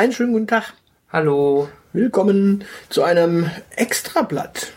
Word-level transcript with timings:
Einen 0.00 0.12
schönen 0.12 0.32
guten 0.32 0.46
Tag. 0.46 0.72
Hallo. 1.12 1.68
Willkommen 1.92 2.64
zu 2.88 3.02
einem 3.02 3.50
Extrablatt. 3.76 4.72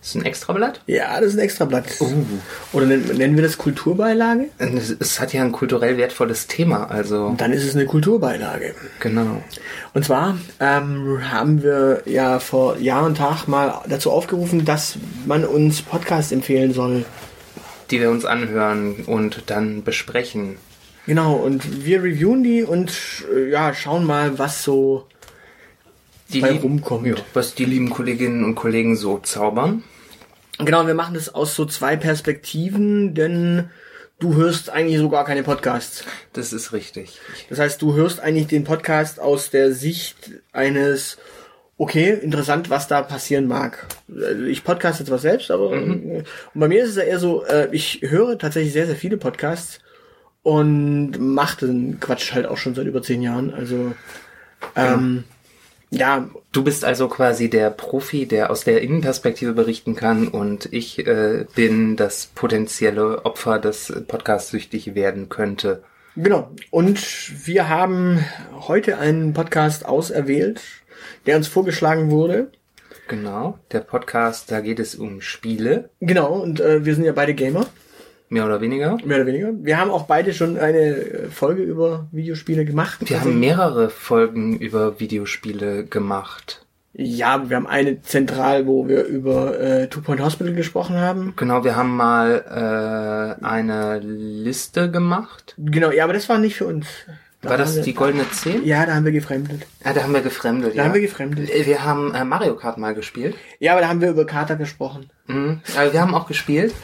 Ist 0.00 0.14
ein 0.14 0.24
Extrablatt? 0.24 0.80
Ja, 0.86 1.20
das 1.20 1.32
ist 1.32 1.34
ein 1.34 1.40
Extrablatt. 1.40 1.84
Uh. 2.00 2.24
Oder 2.72 2.86
nennen, 2.86 3.18
nennen 3.18 3.36
wir 3.36 3.42
das 3.42 3.58
Kulturbeilage? 3.58 4.46
Es, 4.56 5.20
hat 5.20 5.34
ja 5.34 5.42
ein 5.42 5.52
kulturell 5.52 5.98
wertvolles 5.98 6.46
Thema, 6.46 6.90
also 6.90 7.34
Dann 7.36 7.52
ist 7.52 7.66
es 7.66 7.74
eine 7.74 7.84
Kulturbeilage. 7.84 8.74
genau. 8.98 9.42
Und 9.92 10.06
zwar 10.06 10.38
ähm, 10.58 11.20
haben 11.30 11.62
wir 11.62 12.04
ja 12.06 12.38
vor 12.38 12.78
Jahr 12.78 13.04
und 13.04 13.18
Tag 13.18 13.48
mal 13.48 13.82
dazu 13.90 14.10
aufgerufen, 14.10 14.64
dass 14.64 14.96
man 15.26 15.44
uns 15.44 15.82
Podcasts 15.82 16.32
empfehlen 16.32 16.72
soll. 16.72 17.04
Die 17.90 18.00
wir 18.00 18.10
uns 18.10 18.24
anhören 18.24 19.04
und 19.04 19.50
dann 19.50 19.82
besprechen. 19.84 20.56
Genau, 21.06 21.34
und 21.34 21.84
wir 21.84 22.02
reviewen 22.02 22.42
die 22.44 22.62
und 22.62 22.92
äh, 23.34 23.50
ja, 23.50 23.74
schauen 23.74 24.04
mal, 24.06 24.38
was 24.38 24.62
so 24.62 25.06
Die 26.32 26.40
bei 26.40 26.50
lieben- 26.50 26.62
rumkommt. 26.62 27.06
Ja, 27.06 27.14
was 27.34 27.54
die 27.54 27.64
lieben 27.64 27.90
Kolleginnen 27.90 28.44
und 28.44 28.54
Kollegen 28.54 28.96
so 28.96 29.18
zaubern. 29.18 29.82
Genau, 30.58 30.86
wir 30.86 30.94
machen 30.94 31.14
das 31.14 31.34
aus 31.34 31.56
so 31.56 31.64
zwei 31.64 31.96
Perspektiven, 31.96 33.14
denn 33.14 33.70
du 34.20 34.34
hörst 34.36 34.70
eigentlich 34.70 34.98
so 34.98 35.08
gar 35.08 35.24
keine 35.24 35.42
Podcasts. 35.42 36.04
Das 36.34 36.52
ist 36.52 36.72
richtig. 36.72 37.18
Das 37.48 37.58
heißt, 37.58 37.82
du 37.82 37.94
hörst 37.94 38.20
eigentlich 38.20 38.46
den 38.46 38.62
Podcast 38.62 39.18
aus 39.18 39.50
der 39.50 39.72
Sicht 39.72 40.30
eines, 40.52 41.18
okay, 41.78 42.10
interessant, 42.22 42.70
was 42.70 42.86
da 42.86 43.02
passieren 43.02 43.48
mag. 43.48 43.88
Also 44.08 44.44
Ich 44.44 44.62
podcaste 44.62 45.04
zwar 45.04 45.18
selbst, 45.18 45.50
aber 45.50 45.72
äh, 45.72 45.80
und 45.82 46.24
bei 46.54 46.68
mir 46.68 46.84
ist 46.84 46.90
es 46.90 46.96
ja 46.96 47.02
eher 47.02 47.18
so, 47.18 47.44
äh, 47.44 47.68
ich 47.72 48.00
höre 48.02 48.38
tatsächlich 48.38 48.72
sehr, 48.72 48.86
sehr 48.86 48.94
viele 48.94 49.16
Podcasts 49.16 49.80
und 50.42 51.18
mache 51.18 51.66
den 51.66 52.00
Quatsch 52.00 52.32
halt 52.32 52.46
auch 52.46 52.56
schon 52.56 52.74
seit 52.74 52.86
über 52.86 53.02
zehn 53.02 53.22
Jahren. 53.22 53.52
Also 53.52 53.94
ähm, 54.76 55.24
ja, 55.90 56.28
Du 56.52 56.62
bist 56.62 56.84
also 56.84 57.08
quasi 57.08 57.48
der 57.48 57.70
Profi, 57.70 58.26
der 58.26 58.50
aus 58.50 58.62
der 58.62 58.82
Innenperspektive 58.82 59.54
berichten 59.54 59.96
kann 59.96 60.28
und 60.28 60.70
ich 60.70 61.06
äh, 61.06 61.46
bin 61.54 61.96
das 61.96 62.26
potenzielle 62.26 63.24
Opfer, 63.24 63.58
das 63.58 63.90
podcastsüchtig 64.06 64.94
werden 64.94 65.30
könnte. 65.30 65.82
Genau. 66.14 66.50
Und 66.70 67.00
wir 67.46 67.70
haben 67.70 68.22
heute 68.68 68.98
einen 68.98 69.32
Podcast 69.32 69.86
auserwählt, 69.86 70.60
der 71.24 71.38
uns 71.38 71.48
vorgeschlagen 71.48 72.10
wurde. 72.10 72.50
Genau, 73.08 73.58
der 73.72 73.80
Podcast, 73.80 74.50
da 74.50 74.60
geht 74.60 74.78
es 74.78 74.94
um 74.94 75.22
Spiele, 75.22 75.88
Genau, 76.00 76.34
und 76.34 76.60
äh, 76.60 76.84
wir 76.84 76.94
sind 76.94 77.04
ja 77.04 77.12
beide 77.12 77.32
Gamer, 77.32 77.66
mehr 78.32 78.46
oder 78.46 78.60
weniger. 78.60 78.96
mehr 79.04 79.18
oder 79.18 79.26
weniger. 79.26 79.52
Wir 79.60 79.78
haben 79.78 79.90
auch 79.90 80.06
beide 80.06 80.32
schon 80.32 80.58
eine 80.58 81.28
Folge 81.30 81.62
über 81.62 82.08
Videospiele 82.12 82.64
gemacht. 82.64 82.98
Wir 83.08 83.20
haben 83.20 83.38
mehrere 83.38 83.90
Folgen 83.90 84.58
über 84.58 84.98
Videospiele 84.98 85.84
gemacht. 85.84 86.64
Ja, 86.94 87.48
wir 87.48 87.56
haben 87.56 87.66
eine 87.66 88.02
zentral, 88.02 88.66
wo 88.66 88.86
wir 88.88 89.04
über 89.04 89.58
äh, 89.58 89.88
Two 89.88 90.02
Point 90.02 90.20
Hospital 90.20 90.52
gesprochen 90.54 90.96
haben. 90.96 91.34
Genau, 91.36 91.64
wir 91.64 91.76
haben 91.76 91.96
mal 91.96 93.38
äh, 93.40 93.44
eine 93.44 93.98
Liste 94.00 94.90
gemacht. 94.90 95.54
Genau, 95.56 95.90
ja, 95.90 96.04
aber 96.04 96.12
das 96.12 96.28
war 96.28 96.38
nicht 96.38 96.56
für 96.56 96.66
uns. 96.66 96.86
Da 97.40 97.50
War 97.50 97.58
das 97.58 97.76
wir, 97.76 97.82
die 97.82 97.94
goldene 97.94 98.30
10? 98.30 98.64
Ja, 98.64 98.86
da 98.86 98.94
haben 98.94 99.04
wir 99.04 99.12
gefremdet. 99.12 99.66
Ja, 99.84 99.92
da 99.92 100.04
haben 100.04 100.14
wir 100.14 100.20
gefremdet. 100.20 100.72
Da 100.74 100.76
ja. 100.76 100.84
haben 100.84 100.94
wir 100.94 101.00
gefremdet. 101.00 101.50
Äh, 101.50 101.66
wir 101.66 101.84
haben 101.84 102.14
äh, 102.14 102.24
Mario 102.24 102.56
Kart 102.56 102.78
mal 102.78 102.94
gespielt. 102.94 103.36
Ja, 103.58 103.72
aber 103.72 103.80
da 103.80 103.88
haben 103.88 104.00
wir 104.00 104.10
über 104.10 104.26
Kater 104.26 104.56
gesprochen. 104.56 105.10
Mhm. 105.26 105.60
Also 105.76 105.92
wir 105.92 106.00
haben 106.00 106.14
auch 106.14 106.28
gespielt. 106.28 106.74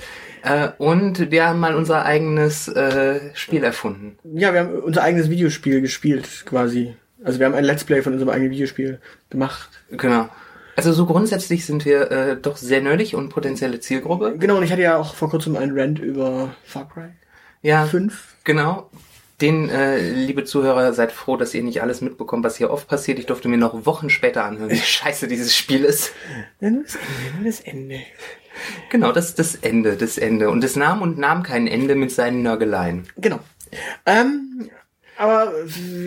Äh, 0.48 0.70
und 0.78 1.30
wir 1.30 1.46
haben 1.46 1.60
mal 1.60 1.74
unser 1.74 2.04
eigenes 2.04 2.68
äh, 2.68 3.20
Spiel 3.34 3.64
erfunden. 3.64 4.16
Ja, 4.24 4.52
wir 4.52 4.60
haben 4.60 4.70
unser 4.78 5.02
eigenes 5.02 5.28
Videospiel 5.28 5.80
gespielt, 5.80 6.44
quasi. 6.46 6.96
Also 7.22 7.38
wir 7.38 7.46
haben 7.46 7.54
ein 7.54 7.64
Let's 7.64 7.84
Play 7.84 8.00
von 8.02 8.12
unserem 8.14 8.30
eigenen 8.30 8.50
Videospiel 8.50 9.00
gemacht. 9.28 9.68
Genau. 9.90 10.28
Also 10.76 10.92
so 10.92 11.06
grundsätzlich 11.06 11.66
sind 11.66 11.84
wir 11.84 12.10
äh, 12.10 12.36
doch 12.40 12.56
sehr 12.56 12.80
nerdig 12.80 13.14
und 13.14 13.30
potenzielle 13.30 13.80
Zielgruppe. 13.80 14.36
Genau, 14.38 14.56
und 14.56 14.62
ich 14.62 14.70
hatte 14.70 14.82
ja 14.82 14.96
auch 14.96 15.14
vor 15.14 15.28
kurzem 15.28 15.56
einen 15.56 15.78
Rant 15.78 15.98
über 15.98 16.54
Far 16.64 16.88
Cry 16.88 17.08
Ja, 17.62 17.84
5. 17.84 18.36
genau. 18.44 18.88
Den, 19.40 19.68
äh, 19.68 19.98
liebe 19.98 20.44
Zuhörer, 20.44 20.92
seid 20.92 21.12
froh, 21.12 21.36
dass 21.36 21.54
ihr 21.54 21.62
nicht 21.62 21.82
alles 21.82 22.00
mitbekommt, 22.00 22.44
was 22.44 22.56
hier 22.56 22.70
oft 22.70 22.88
passiert. 22.88 23.18
Ich 23.18 23.26
durfte 23.26 23.48
mir 23.48 23.56
noch 23.56 23.86
Wochen 23.86 24.08
später 24.10 24.44
anhören, 24.44 24.70
wie 24.70 24.76
scheiße 24.78 25.28
dieses 25.28 25.54
Spiel 25.56 25.84
ist. 25.84 26.12
Ende, 26.60 26.84
nur 27.36 27.44
das 27.44 27.60
Ende. 27.60 28.00
Genau, 28.90 29.12
das 29.12 29.26
ist 29.26 29.38
das 29.38 29.54
Ende, 29.54 29.96
das 29.96 30.18
Ende. 30.18 30.50
Und 30.50 30.64
es 30.64 30.76
nahm 30.76 31.02
und 31.02 31.18
nahm 31.18 31.42
kein 31.42 31.66
Ende 31.66 31.94
mit 31.94 32.10
seinen 32.10 32.42
Nörgeleien. 32.42 33.08
Genau. 33.16 33.40
Ähm, 34.06 34.70
aber 35.18 35.52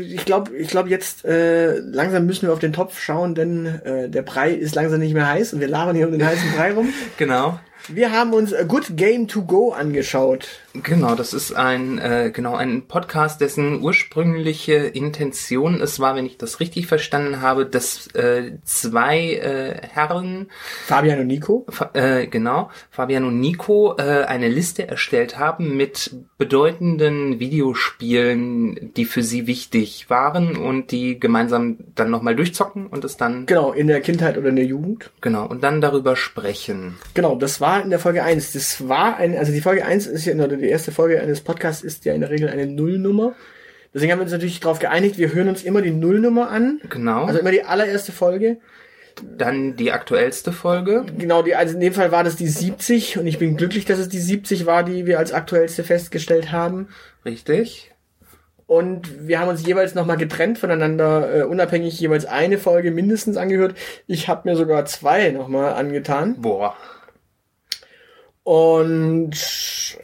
ich 0.09 0.25
glaube, 0.25 0.55
ich 0.55 0.69
glaube 0.69 0.89
jetzt 0.89 1.25
äh, 1.25 1.77
langsam 1.79 2.25
müssen 2.25 2.47
wir 2.47 2.53
auf 2.53 2.59
den 2.59 2.73
Topf 2.73 2.99
schauen, 2.99 3.35
denn 3.35 3.65
äh, 3.65 4.09
der 4.09 4.21
Brei 4.21 4.51
ist 4.51 4.73
langsam 4.75 4.99
nicht 4.99 5.13
mehr 5.13 5.27
heiß 5.27 5.53
und 5.53 5.59
wir 5.59 5.67
labern 5.67 5.95
hier 5.95 6.07
um 6.07 6.13
den 6.13 6.25
heißen 6.25 6.51
Brei 6.55 6.71
rum. 6.71 6.93
Genau. 7.17 7.59
Wir 7.87 8.11
haben 8.11 8.33
uns 8.33 8.53
A 8.53 8.63
Good 8.63 8.95
Game 8.95 9.27
to 9.27 9.41
Go 9.43 9.71
angeschaut. 9.71 10.47
Genau, 10.83 11.15
das 11.15 11.33
ist 11.33 11.51
ein 11.53 11.97
äh, 11.97 12.31
genau 12.33 12.55
ein 12.55 12.87
Podcast, 12.87 13.41
dessen 13.41 13.81
ursprüngliche 13.81 14.73
Intention 14.75 15.81
es 15.81 15.99
war, 15.99 16.15
wenn 16.15 16.25
ich 16.25 16.37
das 16.37 16.59
richtig 16.61 16.87
verstanden 16.87 17.41
habe, 17.41 17.65
dass 17.65 18.07
äh, 18.15 18.53
zwei 18.63 19.33
äh, 19.33 19.81
Herren 19.85 20.47
Fabian 20.85 21.19
und 21.19 21.27
Nico. 21.27 21.65
Fa- 21.69 21.89
äh, 21.93 22.27
genau, 22.27 22.69
Fabian 22.91 23.25
und 23.25 23.39
Nico 23.41 23.95
äh, 23.97 24.23
eine 24.25 24.47
Liste 24.47 24.87
erstellt 24.87 25.37
haben 25.37 25.75
mit 25.75 26.15
bedeutenden 26.37 27.39
Videospielen, 27.39 28.93
die 28.95 29.05
für 29.05 29.23
sie 29.23 29.47
wichtig 29.47 30.09
waren 30.09 30.55
und 30.55 30.91
die 30.91 31.19
gemeinsam 31.19 31.77
dann 31.95 32.09
nochmal 32.11 32.35
durchzocken 32.35 32.87
und 32.87 33.03
es 33.03 33.17
dann 33.17 33.45
Genau, 33.47 33.73
in 33.73 33.87
der 33.87 33.99
Kindheit 34.01 34.37
oder 34.37 34.49
in 34.49 34.55
der 34.55 34.65
Jugend. 34.65 35.11
genau 35.19 35.45
und 35.47 35.63
dann 35.63 35.81
darüber 35.81 36.15
sprechen. 36.15 36.97
Genau, 37.13 37.35
das 37.35 37.59
war 37.59 37.70
in 37.79 37.89
der 37.89 37.99
Folge 37.99 38.23
1. 38.23 38.51
Das 38.53 38.89
war 38.89 39.17
ein, 39.17 39.37
also 39.37 39.51
die 39.51 39.61
Folge 39.61 39.85
1 39.85 40.07
ist 40.07 40.25
ja, 40.25 40.33
oder 40.33 40.57
die 40.57 40.67
erste 40.67 40.91
Folge 40.91 41.21
eines 41.21 41.41
Podcasts 41.41 41.83
ist 41.83 42.03
ja 42.05 42.13
in 42.13 42.21
der 42.21 42.29
Regel 42.29 42.49
eine 42.49 42.67
Nullnummer. 42.67 43.35
Deswegen 43.93 44.11
haben 44.11 44.19
wir 44.19 44.23
uns 44.23 44.31
natürlich 44.31 44.59
darauf 44.59 44.79
geeinigt, 44.79 45.17
wir 45.17 45.33
hören 45.33 45.49
uns 45.49 45.63
immer 45.63 45.81
die 45.81 45.91
Nullnummer 45.91 46.49
an. 46.49 46.81
Genau. 46.89 47.25
Also 47.25 47.39
immer 47.39 47.51
die 47.51 47.63
allererste 47.63 48.11
Folge. 48.11 48.57
dann 49.37 49.75
die 49.75 49.91
aktuellste 49.91 50.51
Folge. 50.51 51.05
Genau, 51.17 51.41
die, 51.43 51.55
also 51.55 51.73
in 51.73 51.79
dem 51.79 51.93
Fall 51.93 52.11
war 52.11 52.23
das 52.23 52.35
die 52.35 52.47
70 52.47 53.17
und 53.17 53.27
ich 53.27 53.37
bin 53.37 53.57
glücklich, 53.57 53.85
dass 53.85 53.99
es 53.99 54.09
die 54.09 54.19
70 54.19 54.65
war, 54.65 54.83
die 54.83 55.05
wir 55.05 55.19
als 55.19 55.33
aktuellste 55.33 55.83
festgestellt 55.83 56.51
haben. 56.51 56.87
Richtig. 57.25 57.91
Und 58.67 59.27
wir 59.27 59.39
haben 59.39 59.49
uns 59.49 59.65
jeweils 59.65 59.95
nochmal 59.95 60.15
getrennt 60.15 60.57
voneinander, 60.57 61.39
äh, 61.39 61.43
unabhängig 61.43 61.99
jeweils 61.99 62.25
eine 62.25 62.57
Folge 62.57 62.91
mindestens 62.91 63.35
angehört. 63.35 63.75
Ich 64.07 64.29
habe 64.29 64.49
mir 64.49 64.55
sogar 64.55 64.85
zwei 64.85 65.29
nochmal 65.31 65.73
angetan. 65.73 66.41
Boah. 66.41 66.75
Und 68.43 69.35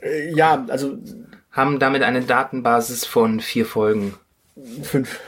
äh, 0.01 0.31
ja, 0.33 0.65
also 0.69 0.97
Haben 1.51 1.79
damit 1.79 2.03
eine 2.03 2.21
Datenbasis 2.21 3.05
von 3.05 3.39
vier 3.39 3.65
Folgen. 3.65 4.15
fünf. 4.83 5.19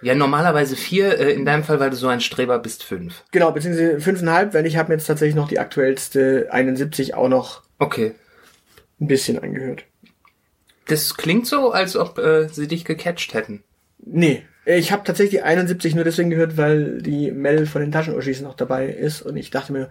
Ja, 0.00 0.14
normalerweise 0.14 0.76
vier, 0.76 1.18
äh, 1.18 1.32
in 1.32 1.44
deinem 1.44 1.64
Fall, 1.64 1.80
weil 1.80 1.90
du 1.90 1.96
so 1.96 2.06
ein 2.08 2.20
Streber 2.20 2.58
bist, 2.60 2.84
fünf. 2.84 3.24
Genau, 3.32 3.50
beziehungsweise 3.50 4.00
fünfeinhalb, 4.00 4.54
weil 4.54 4.66
ich 4.66 4.76
habe 4.76 4.88
mir 4.90 4.94
jetzt 4.96 5.06
tatsächlich 5.06 5.34
noch 5.34 5.48
die 5.48 5.58
aktuellste 5.58 6.48
71 6.50 7.14
auch 7.14 7.28
noch 7.28 7.62
Okay. 7.80 8.14
ein 9.00 9.06
bisschen 9.08 9.38
angehört. 9.42 9.84
Das 10.86 11.16
klingt 11.16 11.46
so, 11.46 11.70
als 11.72 11.96
ob 11.96 12.18
äh, 12.18 12.48
sie 12.48 12.66
dich 12.68 12.84
gecatcht 12.84 13.34
hätten. 13.34 13.62
Nee, 14.04 14.44
ich 14.64 14.92
habe 14.92 15.02
tatsächlich 15.04 15.40
die 15.40 15.42
71 15.42 15.94
nur 15.94 16.04
deswegen 16.04 16.30
gehört, 16.30 16.56
weil 16.56 17.02
die 17.02 17.30
Mel 17.32 17.66
von 17.66 17.80
den 17.80 17.90
Taschenuschis 17.92 18.40
noch 18.40 18.54
dabei 18.54 18.86
ist 18.88 19.22
und 19.22 19.36
ich 19.36 19.50
dachte 19.50 19.72
mir, 19.72 19.90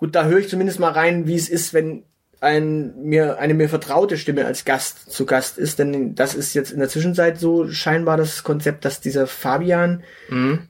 gut, 0.00 0.14
da 0.16 0.24
höre 0.24 0.38
ich 0.38 0.48
zumindest 0.48 0.80
mal 0.80 0.90
rein, 0.90 1.26
wie 1.28 1.36
es 1.36 1.48
ist, 1.48 1.72
wenn 1.72 2.02
ein 2.40 2.94
mir 3.02 3.38
eine 3.38 3.52
mir 3.52 3.68
vertraute 3.68 4.16
Stimme 4.16 4.46
als 4.46 4.64
Gast 4.64 5.12
zu 5.12 5.26
Gast 5.26 5.58
ist, 5.58 5.78
denn 5.78 6.14
das 6.14 6.34
ist 6.34 6.54
jetzt 6.54 6.72
in 6.72 6.78
der 6.80 6.88
Zwischenzeit 6.88 7.38
so 7.38 7.68
scheinbar 7.68 8.16
das 8.16 8.42
Konzept, 8.42 8.86
dass 8.86 9.00
dieser 9.02 9.26
Fabian 9.26 10.02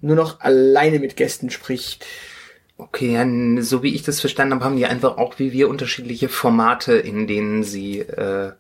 nur 0.01 0.17
noch 0.17 0.41
alleine 0.41 0.99
mit 0.99 1.15
Gästen 1.17 1.49
spricht. 1.51 2.05
Okay, 2.77 3.13
ja, 3.15 3.23
n- 3.23 3.63
so 3.63 3.83
wie 3.85 3.95
ich 3.95 4.03
das 4.03 4.21
verstanden 4.21 4.55
habe, 4.55 4.65
haben 4.65 4.77
die 4.77 4.87
einfach 4.87 5.17
auch 5.17 5.39
wie 5.39 5.53
wir 5.53 5.69
unterschiedliche 5.69 6.29
Formate, 6.29 6.95
in 6.95 7.27
denen 7.29 7.63
sie 7.63 8.01
äh, 8.01 8.51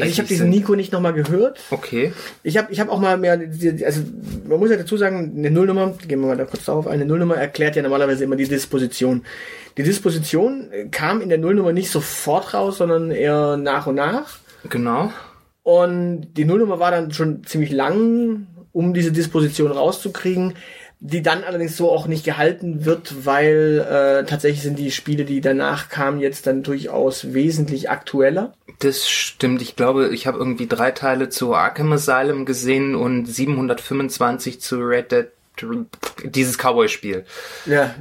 Also 0.00 0.10
ich 0.10 0.18
habe 0.18 0.28
diesen. 0.28 0.48
Nico 0.48 0.74
nicht 0.74 0.90
nochmal 0.92 1.12
gehört. 1.12 1.60
Okay. 1.70 2.14
Ich 2.42 2.56
habe 2.56 2.72
ich 2.72 2.80
hab 2.80 2.88
auch 2.88 2.98
mal 2.98 3.18
mehr, 3.18 3.38
also 3.84 4.00
man 4.48 4.58
muss 4.58 4.70
ja 4.70 4.76
dazu 4.76 4.96
sagen, 4.96 5.34
eine 5.36 5.50
Nullnummer, 5.50 5.94
gehen 6.08 6.20
wir 6.20 6.28
mal 6.28 6.36
da 6.36 6.46
kurz 6.46 6.64
darauf 6.64 6.86
ein, 6.86 6.94
eine 6.94 7.04
Nullnummer 7.04 7.36
erklärt 7.36 7.76
ja 7.76 7.82
normalerweise 7.82 8.24
immer 8.24 8.36
die 8.36 8.48
Disposition. 8.48 9.24
Die 9.76 9.82
Disposition 9.82 10.70
kam 10.90 11.20
in 11.20 11.28
der 11.28 11.38
Nullnummer 11.38 11.72
nicht 11.72 11.90
sofort 11.90 12.54
raus, 12.54 12.78
sondern 12.78 13.10
eher 13.10 13.58
nach 13.58 13.86
und 13.86 13.96
nach. 13.96 14.38
Genau. 14.68 15.12
Und 15.62 16.32
die 16.36 16.46
Nullnummer 16.46 16.78
war 16.78 16.90
dann 16.90 17.12
schon 17.12 17.44
ziemlich 17.44 17.70
lang, 17.70 18.46
um 18.72 18.94
diese 18.94 19.12
Disposition 19.12 19.70
rauszukriegen. 19.72 20.54
Die 21.04 21.20
dann 21.20 21.42
allerdings 21.42 21.76
so 21.76 21.90
auch 21.90 22.06
nicht 22.06 22.24
gehalten 22.24 22.84
wird, 22.84 23.26
weil 23.26 23.80
äh, 23.80 24.24
tatsächlich 24.24 24.62
sind 24.62 24.78
die 24.78 24.92
Spiele, 24.92 25.24
die 25.24 25.40
danach 25.40 25.88
kamen, 25.88 26.20
jetzt 26.20 26.46
dann 26.46 26.62
durchaus 26.62 27.34
wesentlich 27.34 27.90
aktueller. 27.90 28.54
Das 28.78 29.08
stimmt. 29.08 29.62
Ich 29.62 29.74
glaube, 29.74 30.14
ich 30.14 30.28
habe 30.28 30.38
irgendwie 30.38 30.68
drei 30.68 30.92
Teile 30.92 31.28
zu 31.28 31.54
Arkham 31.56 31.92
Asylum 31.92 32.46
gesehen 32.46 32.94
und 32.94 33.26
725 33.26 34.60
zu 34.60 34.78
Red 34.78 35.10
Dead. 35.10 35.26
Dieses 36.24 36.56
Cowboy-Spiel. 36.56 37.24
Ja. 37.66 37.96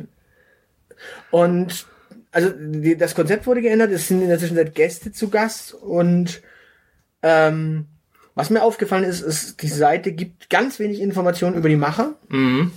Und 1.31 1.87
also 2.31 2.51
die, 2.55 2.95
das 2.97 3.15
Konzept 3.15 3.47
wurde 3.47 3.63
geändert. 3.63 3.91
Es 3.91 4.09
sind 4.09 4.21
in 4.21 4.29
der 4.29 4.37
Zwischenzeit 4.37 4.75
Gäste 4.75 5.11
zu 5.11 5.29
Gast 5.29 5.73
und 5.73 6.43
ähm, 7.23 7.87
was 8.35 8.51
mir 8.51 8.61
aufgefallen 8.61 9.03
ist, 9.03 9.21
ist, 9.21 9.61
die 9.63 9.67
Seite 9.67 10.11
gibt 10.11 10.51
ganz 10.51 10.77
wenig 10.77 11.01
Informationen 11.01 11.57
über 11.57 11.67
die 11.67 11.75
Macher. 11.75 12.13
Mhm. 12.29 12.71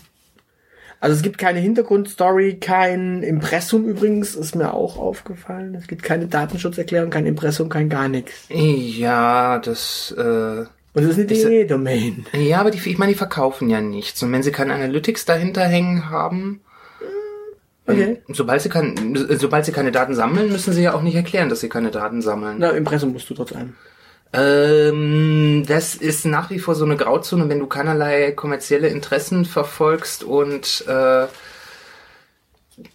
Also 1.04 1.16
es 1.16 1.22
gibt 1.22 1.36
keine 1.36 1.58
Hintergrundstory, 1.58 2.54
kein 2.60 3.22
Impressum 3.22 3.84
übrigens, 3.86 4.34
ist 4.34 4.54
mir 4.56 4.72
auch 4.72 4.96
aufgefallen. 4.96 5.74
Es 5.74 5.86
gibt 5.86 6.02
keine 6.02 6.28
Datenschutzerklärung, 6.28 7.10
kein 7.10 7.26
Impressum, 7.26 7.68
kein 7.68 7.90
gar 7.90 8.08
nichts. 8.08 8.46
Ja, 8.48 9.58
das. 9.58 10.14
Äh, 10.16 10.20
Und 10.22 10.68
es 10.94 11.04
ist 11.04 11.18
eine 11.18 11.26
DE-Domain. 11.26 12.24
ja, 12.32 12.58
aber 12.58 12.70
die, 12.70 12.78
ich 12.88 12.96
meine, 12.96 13.12
die 13.12 13.18
verkaufen 13.18 13.68
ja 13.68 13.82
nichts. 13.82 14.22
Und 14.22 14.32
wenn 14.32 14.42
sie 14.42 14.50
kein 14.50 14.70
Analytics 14.70 15.26
dahinter 15.26 15.64
hängen 15.64 16.08
haben, 16.08 16.62
Okay. 17.86 18.22
sobald 18.28 18.62
sie, 18.62 18.70
kein, 18.70 19.14
sobald 19.38 19.66
sie 19.66 19.72
keine 19.72 19.92
Daten 19.92 20.14
sammeln, 20.14 20.50
müssen 20.50 20.72
sie 20.72 20.82
ja 20.82 20.94
auch 20.94 21.02
nicht 21.02 21.16
erklären, 21.16 21.50
dass 21.50 21.60
sie 21.60 21.68
keine 21.68 21.90
Daten 21.90 22.22
sammeln. 22.22 22.56
Na, 22.60 22.70
Impressum 22.70 23.12
musst 23.12 23.28
du 23.28 23.34
trotz 23.34 23.52
allem. 23.52 23.74
Ähm, 24.34 25.64
das 25.66 25.94
ist 25.94 26.26
nach 26.26 26.50
wie 26.50 26.58
vor 26.58 26.74
so 26.74 26.84
eine 26.84 26.96
Grauzone, 26.96 27.48
wenn 27.48 27.60
du 27.60 27.68
keinerlei 27.68 28.32
kommerzielle 28.32 28.88
Interessen 28.88 29.44
verfolgst 29.44 30.24
und 30.24 30.84
äh, 30.88 31.26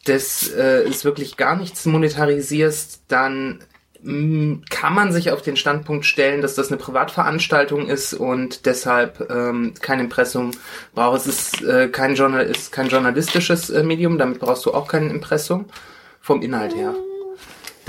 das 0.03 0.51
äh, 0.51 0.85
ist 0.85 1.05
wirklich 1.05 1.37
gar 1.37 1.55
nichts 1.55 1.85
monetarisierst, 1.85 3.03
dann 3.07 3.59
mh, 4.03 4.63
kann 4.69 4.93
man 4.93 5.13
sich 5.13 5.31
auf 5.31 5.41
den 5.41 5.55
Standpunkt 5.55 6.05
stellen, 6.05 6.41
dass 6.41 6.55
das 6.55 6.67
eine 6.67 6.77
Privatveranstaltung 6.77 7.87
ist 7.87 8.13
und 8.13 8.65
deshalb 8.65 9.31
ähm, 9.31 9.75
kein 9.79 10.01
Impressum 10.01 10.51
braucht. 10.93 11.21
Es 11.21 11.27
ist, 11.27 11.61
äh, 11.61 11.87
kein, 11.87 12.15
Journal 12.15 12.45
ist 12.45 12.73
kein 12.73 12.89
journalistisches 12.89 13.69
äh, 13.69 13.81
Medium, 13.83 14.17
damit 14.17 14.39
brauchst 14.39 14.65
du 14.65 14.73
auch 14.73 14.89
kein 14.89 15.09
Impressum 15.09 15.67
vom 16.19 16.41
Inhalt 16.41 16.75
her. 16.75 16.93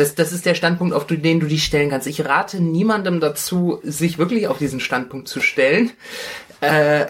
Das, 0.01 0.15
das 0.15 0.33
ist 0.33 0.47
der 0.47 0.55
Standpunkt, 0.55 0.95
auf 0.95 1.07
den 1.07 1.41
du 1.41 1.47
dich 1.47 1.63
stellen 1.63 1.91
kannst. 1.91 2.07
Ich 2.07 2.25
rate 2.25 2.59
niemandem 2.63 3.21
dazu, 3.21 3.81
sich 3.83 4.17
wirklich 4.17 4.49
auf 4.49 4.57
diesen 4.57 4.81
Standpunkt 4.81 5.29
zu 5.29 5.41
stellen, 5.43 5.91
äh, 6.63 7.05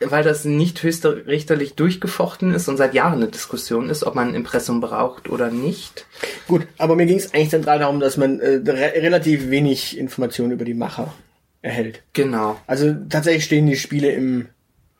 weil 0.00 0.22
das 0.22 0.44
nicht 0.44 0.82
höchstrichterlich 0.82 1.76
durchgefochten 1.76 2.52
ist 2.52 2.68
und 2.68 2.76
seit 2.76 2.92
Jahren 2.92 3.22
eine 3.22 3.28
Diskussion 3.28 3.88
ist, 3.88 4.04
ob 4.04 4.14
man 4.14 4.28
ein 4.28 4.34
Impressum 4.34 4.82
braucht 4.82 5.30
oder 5.30 5.50
nicht. 5.50 6.04
Gut, 6.46 6.66
aber 6.76 6.94
mir 6.94 7.06
ging 7.06 7.16
es 7.16 7.32
eigentlich 7.32 7.48
zentral 7.48 7.78
darum, 7.78 8.00
dass 8.00 8.18
man 8.18 8.38
äh, 8.40 8.60
re 8.66 8.92
relativ 9.00 9.48
wenig 9.48 9.96
Informationen 9.96 10.52
über 10.52 10.66
die 10.66 10.74
Macher 10.74 11.14
erhält. 11.62 12.02
Genau. 12.12 12.60
Also 12.66 12.94
tatsächlich 13.08 13.46
stehen 13.46 13.66
die 13.66 13.76
Spiele 13.76 14.10
im 14.12 14.48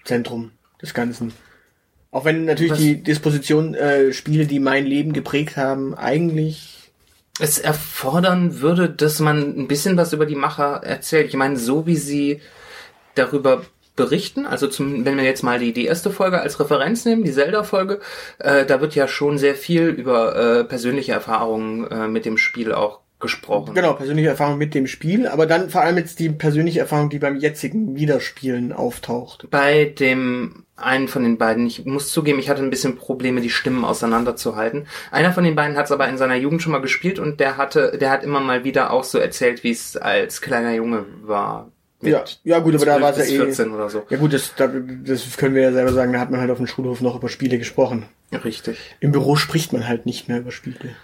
Zentrum 0.05 0.53
des 0.81 0.95
Ganzen. 0.95 1.35
Auch 2.11 2.25
wenn 2.25 2.47
natürlich 2.47 2.73
Was- 2.73 2.79
die 2.79 3.03
Disposition 3.03 3.75
äh, 3.75 4.15
Spiele, 4.15 4.47
die 4.47 4.59
mein 4.59 4.87
Leben 4.87 5.13
geprägt 5.13 5.59
haben, 5.59 5.95
eigentlich 5.95 6.86
Es 7.39 7.59
erfordern 7.59 8.61
würde, 8.61 8.89
dass 8.89 9.21
man 9.21 9.59
ein 9.59 9.69
bisschen 9.69 9.97
was 9.97 10.13
über 10.13 10.27
die 10.27 10.37
Macher 10.37 10.83
erzählt. 10.83 11.29
Ich 11.29 11.37
meine, 11.37 11.57
so 11.59 11.87
wie 11.87 11.97
sie 11.97 12.41
darüber 13.15 13.63
berichten, 13.95 14.47
also 14.47 14.69
zum, 14.69 15.05
wenn 15.05 15.17
wir 15.17 15.25
jetzt 15.25 15.43
mal 15.43 15.59
die, 15.59 15.73
die 15.73 15.87
erste 15.87 16.11
Folge 16.11 16.41
als 16.41 16.61
Referenz 16.61 17.05
nehmen, 17.05 17.25
die 17.25 17.33
Zelda-Folge, 17.33 18.01
äh, 18.39 18.67
da 18.67 18.81
wird 18.81 18.95
ja 18.95 19.09
schon 19.09 19.39
sehr 19.39 19.55
viel 19.55 19.89
über 19.89 20.37
äh, 20.37 20.65
persönliche 20.65 21.13
Erfahrungen 21.13 21.91
äh, 21.91 22.09
mit 22.09 22.27
dem 22.27 22.37
Spiel 22.37 22.73
auch 22.73 23.01
gesprochen. 23.19 23.75
Genau, 23.75 23.95
persönliche 23.95 24.29
Erfahrung 24.29 24.59
mit 24.59 24.75
dem 24.75 24.87
Spiel, 24.87 25.27
aber 25.27 25.47
dann 25.47 25.71
vor 25.71 25.81
allem 25.81 25.97
jetzt 25.97 26.19
die 26.19 26.29
persönliche 26.29 26.81
Erfahrung, 26.81 27.09
die 27.09 27.19
beim 27.19 27.37
jetzigen 27.37 27.97
Wiederspielen 27.97 28.73
auftaucht. 28.73 29.49
Bei 29.51 29.87
dem 29.87 30.65
einen 30.77 31.09
von 31.09 31.23
den 31.23 31.39
beiden, 31.39 31.67
ich 31.67 31.87
muss 31.87 32.13
zugeben, 32.13 32.39
ich 32.39 32.51
hatte 32.51 32.63
ein 32.63 32.69
bisschen 32.69 32.97
Probleme, 32.97 33.41
die 33.41 33.49
Stimmen 33.49 33.85
auseinanderzuhalten. 33.85 34.87
Einer 35.11 35.33
von 35.33 35.45
den 35.45 35.55
beiden 35.55 35.77
hat 35.77 35.87
es 35.87 35.93
aber 35.93 36.07
in 36.09 36.19
seiner 36.19 36.37
Jugend 36.37 36.61
schon 36.61 36.73
mal 36.73 36.83
gespielt 36.83 37.19
und 37.19 37.41
der 37.41 37.57
hatte, 37.57 37.97
der 37.99 38.11
hat 38.11 38.23
immer 38.23 38.41
mal 38.41 38.65
wieder 38.65 38.91
auch 38.91 39.05
so 39.05 39.19
erzählt, 39.19 39.65
wie 39.65 39.71
es 39.71 39.97
als 39.97 40.43
kleiner 40.43 40.75
Junge 40.75 41.07
war. 41.23 41.71
Ja, 42.03 42.25
ja 42.45 42.59
gut, 42.59 42.75
aber 42.75 42.85
da 42.85 42.99
12 42.99 43.03
war 43.03 43.11
es 43.17 43.31
ja 43.31 43.35
eh. 43.35 43.39
14 43.39 43.71
oder 43.73 43.89
so. 43.89 44.03
Ja 44.11 44.19
gut, 44.19 44.35
das, 44.35 44.55
da, 44.55 44.69
das 44.69 45.37
können 45.39 45.55
wir 45.55 45.63
ja 45.63 45.73
selber 45.73 45.95
sagen, 45.95 46.13
da 46.13 46.21
hat 46.21 46.31
man 46.31 46.41
halt 46.41 46.51
auf 46.51 46.59
dem 46.59 46.67
Schulhof 46.67 47.01
noch 47.01 47.17
über 47.17 47.31
Spiele 47.31 47.59
gesprochen. 47.59 48.05
Richtig. 48.45 48.77
Im 49.01 49.13
Büro 49.13 49.37
spricht 49.37 49.73
man 49.73 49.89
halt 49.89 50.05
nicht 50.05 50.29
mehr 50.29 50.41
über 50.41 50.51
Spiele. 50.51 50.95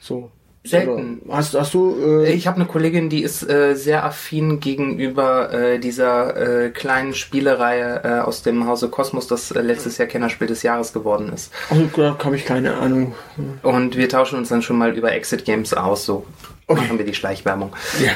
So. 0.00 0.30
Selten. 0.62 1.20
Oder 1.24 1.36
Hast, 1.38 1.54
hast 1.54 1.72
du, 1.72 1.96
äh, 2.22 2.32
Ich 2.32 2.46
habe 2.46 2.56
eine 2.56 2.66
Kollegin, 2.66 3.08
die 3.08 3.22
ist 3.22 3.48
äh, 3.48 3.74
sehr 3.74 4.04
affin 4.04 4.60
gegenüber 4.60 5.52
äh, 5.52 5.78
dieser 5.78 6.64
äh, 6.66 6.70
kleinen 6.70 7.14
Spielereihe 7.14 8.02
äh, 8.04 8.08
aus 8.20 8.42
dem 8.42 8.66
Hause 8.66 8.88
Kosmos, 8.90 9.26
das 9.26 9.50
äh, 9.52 9.60
letztes 9.62 9.96
Jahr 9.96 10.06
Kennerspiel 10.06 10.48
des 10.48 10.62
Jahres 10.62 10.92
geworden 10.92 11.32
ist. 11.32 11.50
also, 11.70 11.88
da 11.96 12.18
habe 12.22 12.36
ich 12.36 12.44
keine 12.44 12.74
Ahnung. 12.76 13.14
Und 13.62 13.96
wir 13.96 14.08
tauschen 14.10 14.38
uns 14.38 14.50
dann 14.50 14.60
schon 14.60 14.76
mal 14.76 14.94
über 14.96 15.12
Exit 15.12 15.44
Games 15.46 15.72
aus, 15.72 16.04
so 16.04 16.26
Okay. 16.66 16.82
machen 16.82 16.98
wir 16.98 17.06
die 17.06 17.14
Schleichwerbung. 17.14 17.74
Ja. 18.04 18.12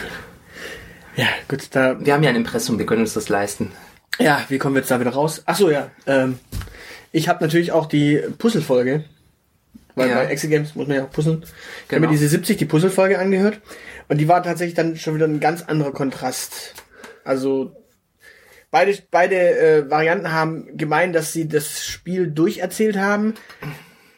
Ja, 1.17 1.27
gut, 1.49 1.69
da, 1.73 1.97
Wir 2.05 2.13
haben 2.15 2.23
ja 2.23 2.31
ein 2.31 2.37
Impressum, 2.37 2.79
wir 2.79 2.87
können 2.87 3.01
uns 3.03 3.15
das 3.15 3.29
leisten. 3.29 3.73
ja, 4.19 4.41
wie 4.49 4.59
kommen 4.59 4.75
wir 4.75 4.81
jetzt 4.81 4.91
da 4.91 5.01
wieder 5.01 5.13
raus? 5.13 5.43
Ach 5.47 5.57
so, 5.57 5.71
ja, 5.71 5.91
ähm, 6.07 6.39
ich 7.11 7.29
habe 7.29 7.43
natürlich 7.43 7.73
auch 7.73 7.87
die 7.87 8.21
Puzzle-Folge, 8.39 9.05
weil 9.95 10.09
Ja. 10.09 10.15
bei 10.17 10.27
Exit 10.27 10.51
Games 10.51 10.75
muss 10.75 10.87
man 10.89 10.97
ja 10.97 11.05
auch 11.05 11.11
puzzeln. 11.11 11.43
Ich 11.43 11.49
habe 11.49 11.57
Genau. 11.89 12.07
mir 12.07 12.13
diese 12.13 12.29
70, 12.29 12.57
die 12.57 12.65
Puzzle-Folge 12.65 13.19
angehört 13.19 13.61
und 14.09 14.19
die 14.19 14.29
war 14.29 14.43
tatsächlich 14.43 14.75
dann 14.75 14.97
schon 14.97 15.15
wieder 15.15 15.27
ein 15.27 15.41
ganz 15.41 15.63
anderer 15.63 15.93
Kontrast. 15.93 16.75
Also, 17.25 17.73
beide, 18.71 18.97
beide 19.11 19.37
äh, 19.59 19.91
Varianten 19.91 20.33
haben 20.33 20.77
gemeint, 20.77 21.15
dass 21.15 21.33
sie 21.33 21.49
das 21.49 21.85
Spiel 21.87 22.27
durcherzählt 22.29 22.97
haben. 22.97 23.35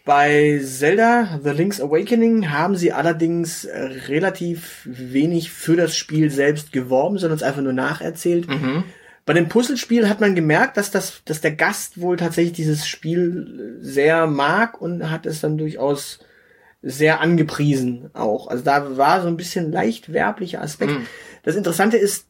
Bei 0.04 0.60
Zelda 0.64 1.40
The 1.42 1.50
Link's 1.50 1.80
Awakening 1.80 2.50
haben 2.50 2.76
sie 2.76 2.92
allerdings 2.92 3.66
relativ 4.08 4.82
wenig 4.84 5.50
für 5.50 5.74
das 5.76 5.96
Spiel 5.96 6.30
selbst 6.30 6.70
geworben, 6.72 7.18
sondern 7.18 7.36
es 7.36 7.42
einfach 7.42 7.60
nur 7.62 7.72
nacherzählt. 7.72 8.46
Bei 9.26 9.32
dem 9.32 9.48
Puzzlespiel 9.48 10.08
hat 10.08 10.20
man 10.20 10.36
gemerkt, 10.36 10.76
dass 10.76 10.92
das, 10.92 11.20
dass 11.24 11.40
der 11.40 11.50
Gast 11.50 12.00
wohl 12.00 12.16
tatsächlich 12.16 12.52
dieses 12.52 12.86
Spiel 12.86 13.76
sehr 13.80 14.28
mag 14.28 14.80
und 14.80 15.10
hat 15.10 15.26
es 15.26 15.40
dann 15.40 15.58
durchaus 15.58 16.20
sehr 16.80 17.20
angepriesen 17.20 18.10
auch. 18.14 18.46
Also 18.46 18.62
da 18.62 18.96
war 18.96 19.20
so 19.22 19.26
ein 19.26 19.36
bisschen 19.36 19.72
leicht 19.72 20.12
werblicher 20.12 20.62
Aspekt. 20.62 20.92
Das 21.42 21.56
Interessante 21.56 21.96
ist, 21.96 22.28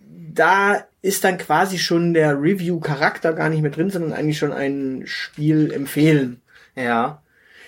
da 0.00 0.84
ist 1.00 1.24
dann 1.24 1.38
quasi 1.38 1.78
schon 1.78 2.12
der 2.12 2.34
Review-Charakter 2.38 3.32
gar 3.32 3.48
nicht 3.48 3.62
mehr 3.62 3.70
drin, 3.70 3.88
sondern 3.88 4.12
eigentlich 4.12 4.36
schon 4.36 4.52
ein 4.52 5.04
Spiel 5.06 5.72
empfehlen. 5.72 6.42
Ja. 6.76 7.22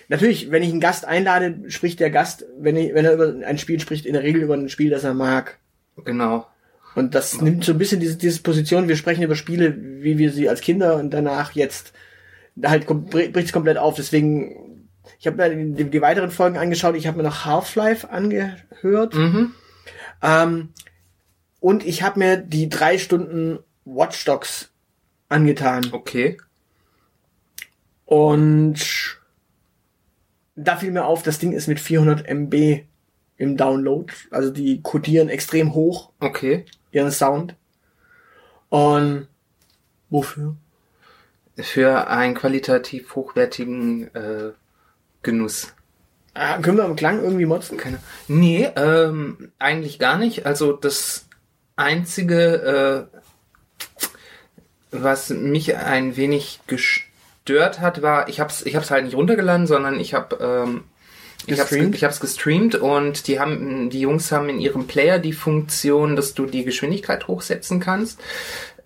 Natürlich, 0.08 0.50
wenn 0.50 0.62
ich 0.62 0.70
einen 0.70 0.80
Gast 0.80 1.06
einlade, 1.06 1.60
spricht 1.68 1.98
der 1.98 2.10
Gast, 2.10 2.44
wenn, 2.58 2.76
ich, 2.76 2.92
wenn 2.92 3.06
er 3.06 3.14
über 3.14 3.46
ein 3.46 3.56
Spiel 3.56 3.80
spricht, 3.80 4.04
in 4.04 4.12
der 4.12 4.22
Regel 4.22 4.42
über 4.42 4.54
ein 4.54 4.68
Spiel, 4.68 4.90
das 4.90 5.04
er 5.04 5.14
mag. 5.14 5.58
Genau. 6.04 6.46
Und 6.94 7.14
das 7.14 7.40
nimmt 7.40 7.64
so 7.64 7.72
ein 7.72 7.78
bisschen 7.78 8.00
diese, 8.00 8.16
diese 8.16 8.42
Position, 8.42 8.88
wir 8.88 8.96
sprechen 8.96 9.22
über 9.22 9.36
Spiele, 9.36 9.76
wie 9.76 10.18
wir 10.18 10.32
sie 10.32 10.48
als 10.48 10.60
Kinder 10.60 10.96
und 10.96 11.10
danach 11.10 11.52
jetzt 11.52 11.92
halt 12.62 12.86
bricht 12.86 13.36
es 13.36 13.52
komplett 13.52 13.78
auf. 13.78 13.94
Deswegen, 13.94 14.88
ich 15.18 15.26
habe 15.26 15.36
mir 15.36 15.74
die, 15.74 15.84
die 15.84 16.00
weiteren 16.00 16.30
Folgen 16.30 16.58
angeschaut, 16.58 16.96
ich 16.96 17.06
habe 17.06 17.18
mir 17.18 17.22
noch 17.22 17.44
Half-Life 17.44 18.10
angehört. 18.10 19.14
Mhm. 19.14 19.54
Ähm, 20.22 20.70
und 21.60 21.86
ich 21.86 22.02
habe 22.02 22.18
mir 22.18 22.36
die 22.36 22.68
drei 22.68 22.98
Stunden 22.98 23.58
Watch 23.84 24.24
Dogs 24.24 24.70
angetan. 25.28 25.88
Okay. 25.92 26.38
Und 28.04 29.18
da 30.56 30.76
fiel 30.76 30.90
mir 30.90 31.04
auf, 31.04 31.22
das 31.22 31.38
Ding 31.38 31.52
ist 31.52 31.68
mit 31.68 31.78
400 31.78 32.26
MB 32.26 32.84
im 33.36 33.56
Download. 33.56 34.12
Also 34.30 34.50
die 34.50 34.82
codieren 34.82 35.28
extrem 35.28 35.74
hoch 35.74 36.12
Okay. 36.20 36.64
Ihren 36.92 37.10
Sound. 37.10 37.54
Und 38.68 39.28
wofür? 40.08 40.56
Für 41.56 42.08
einen 42.08 42.34
qualitativ 42.34 43.14
hochwertigen 43.14 44.14
äh, 44.14 44.52
Genuss. 45.22 45.74
Ah, 46.32 46.58
können 46.58 46.76
wir 46.78 46.84
am 46.84 46.96
Klang 46.96 47.22
irgendwie 47.22 47.46
motzen? 47.46 47.76
Keine. 47.76 47.98
Nee, 48.28 48.70
ähm, 48.76 49.52
eigentlich 49.58 49.98
gar 49.98 50.16
nicht. 50.16 50.46
Also 50.46 50.72
das 50.72 51.26
einzige, 51.76 53.08
äh, 53.12 53.18
was 54.92 55.30
mich 55.30 55.76
ein 55.76 56.16
wenig 56.16 56.60
gestört 56.66 57.80
hat, 57.80 58.02
war, 58.02 58.28
ich 58.28 58.40
hab's, 58.40 58.62
ich 58.62 58.76
hab's 58.76 58.90
halt 58.90 59.04
nicht 59.04 59.16
runtergeladen, 59.16 59.66
sondern 59.66 59.98
ich 59.98 60.14
hab 60.14 60.40
ähm, 60.40 60.84
Ich 61.46 61.58
habe 61.58 61.68
Gestreamt? 61.68 61.94
ich 61.94 62.04
hab's 62.04 62.20
gestreamt 62.20 62.74
und 62.74 63.26
die 63.26 63.40
haben 63.40 63.90
die 63.90 64.00
Jungs 64.00 64.30
haben 64.30 64.48
in 64.48 64.60
ihrem 64.60 64.86
Player 64.86 65.18
die 65.18 65.32
Funktion, 65.32 66.16
dass 66.16 66.34
du 66.34 66.46
die 66.46 66.64
Geschwindigkeit 66.64 67.28
hochsetzen 67.28 67.80
kannst. 67.80 68.20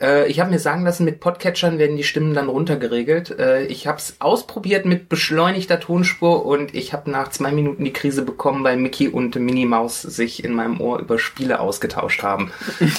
Äh, 0.00 0.28
ich 0.28 0.40
habe 0.40 0.50
mir 0.50 0.58
sagen 0.58 0.84
lassen, 0.84 1.04
mit 1.04 1.20
Podcatchern 1.20 1.78
werden 1.78 1.96
die 1.96 2.04
Stimmen 2.04 2.34
dann 2.34 2.48
runtergeregelt. 2.48 3.38
Äh, 3.38 3.64
ich 3.66 3.86
habe 3.86 3.98
es 3.98 4.16
ausprobiert 4.18 4.86
mit 4.86 5.08
beschleunigter 5.08 5.80
Tonspur 5.80 6.44
und 6.44 6.74
ich 6.74 6.92
habe 6.92 7.10
nach 7.10 7.30
zwei 7.30 7.52
Minuten 7.52 7.84
die 7.84 7.92
Krise 7.92 8.22
bekommen, 8.22 8.64
weil 8.64 8.76
Mickey 8.76 9.08
und 9.08 9.36
Minnie 9.36 9.66
Maus 9.66 10.02
sich 10.02 10.44
in 10.44 10.54
meinem 10.54 10.80
Ohr 10.80 10.98
über 11.00 11.18
Spiele 11.18 11.60
ausgetauscht 11.60 12.22
haben. 12.22 12.52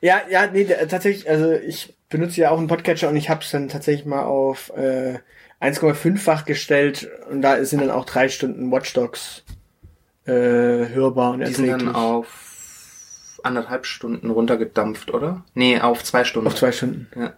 Ja, 0.00 0.22
ja, 0.28 0.48
nee, 0.48 0.64
tatsächlich, 0.88 1.30
also 1.30 1.52
ich 1.52 1.94
benutze 2.08 2.40
ja 2.40 2.50
auch 2.50 2.58
einen 2.58 2.66
Podcatcher 2.66 3.08
und 3.08 3.16
ich 3.16 3.30
habe 3.30 3.42
es 3.42 3.50
dann 3.52 3.68
tatsächlich 3.68 4.04
mal 4.04 4.24
auf 4.24 4.70
äh, 4.76 5.20
1,5-fach 5.62 6.44
gestellt 6.44 7.08
und 7.30 7.42
da 7.42 7.64
sind 7.64 7.80
dann 7.80 7.90
auch 7.90 8.04
drei 8.04 8.28
Stunden 8.28 8.70
Watchdogs 8.70 9.44
äh, 10.26 10.32
hörbar 10.32 11.32
und 11.32 11.40
Die 11.40 11.52
sind 11.52 11.68
dann 11.68 11.94
auf 11.94 13.38
anderthalb 13.44 13.86
Stunden 13.86 14.30
runtergedampft, 14.30 15.12
oder? 15.12 15.44
Nee, 15.54 15.80
auf 15.80 16.04
zwei 16.04 16.24
Stunden. 16.24 16.46
auf 16.46 16.54
zwei 16.54 16.72
Stunden. 16.72 17.08
Ja. 17.16 17.32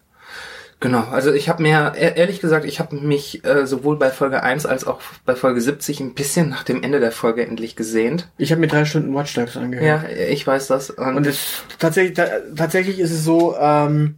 Genau, 0.81 1.05
also 1.11 1.33
ich 1.33 1.49
habe 1.49 1.63
mir, 1.63 1.95
e- 1.97 2.13
ehrlich 2.17 2.41
gesagt, 2.41 2.67
ich 2.67 2.79
habe 2.79 2.97
mich 2.97 3.43
äh, 3.45 3.67
sowohl 3.67 3.97
bei 3.99 4.11
Folge 4.11 4.43
1 4.43 4.67
als 4.67 4.87
auch 4.87 5.01
bei 5.25 5.35
Folge 5.35 5.63
70 5.63 6.01
ein 6.01 6.13
bisschen 6.15 6.51
nach 6.51 6.63
dem 6.63 6.83
Ende 6.83 7.01
der 7.01 7.13
Folge 7.13 7.47
endlich 7.47 7.75
gesehnt. 7.75 8.29
Ich 8.37 8.51
habe 8.51 8.61
mir 8.61 8.67
drei 8.67 8.85
Stunden 8.85 9.15
Watchdogs 9.15 9.57
angehört. 9.57 10.05
Ja, 10.11 10.27
ich 10.29 10.47
weiß 10.47 10.67
das. 10.67 10.91
Und, 10.91 11.17
Und 11.17 11.27
es 11.27 11.63
tatsächlich, 11.79 12.15
ta 12.17 12.27
tatsächlich 12.55 12.99
ist 12.99 13.13
es 13.13 13.25
so, 13.25 13.57
ähm, 13.59 14.17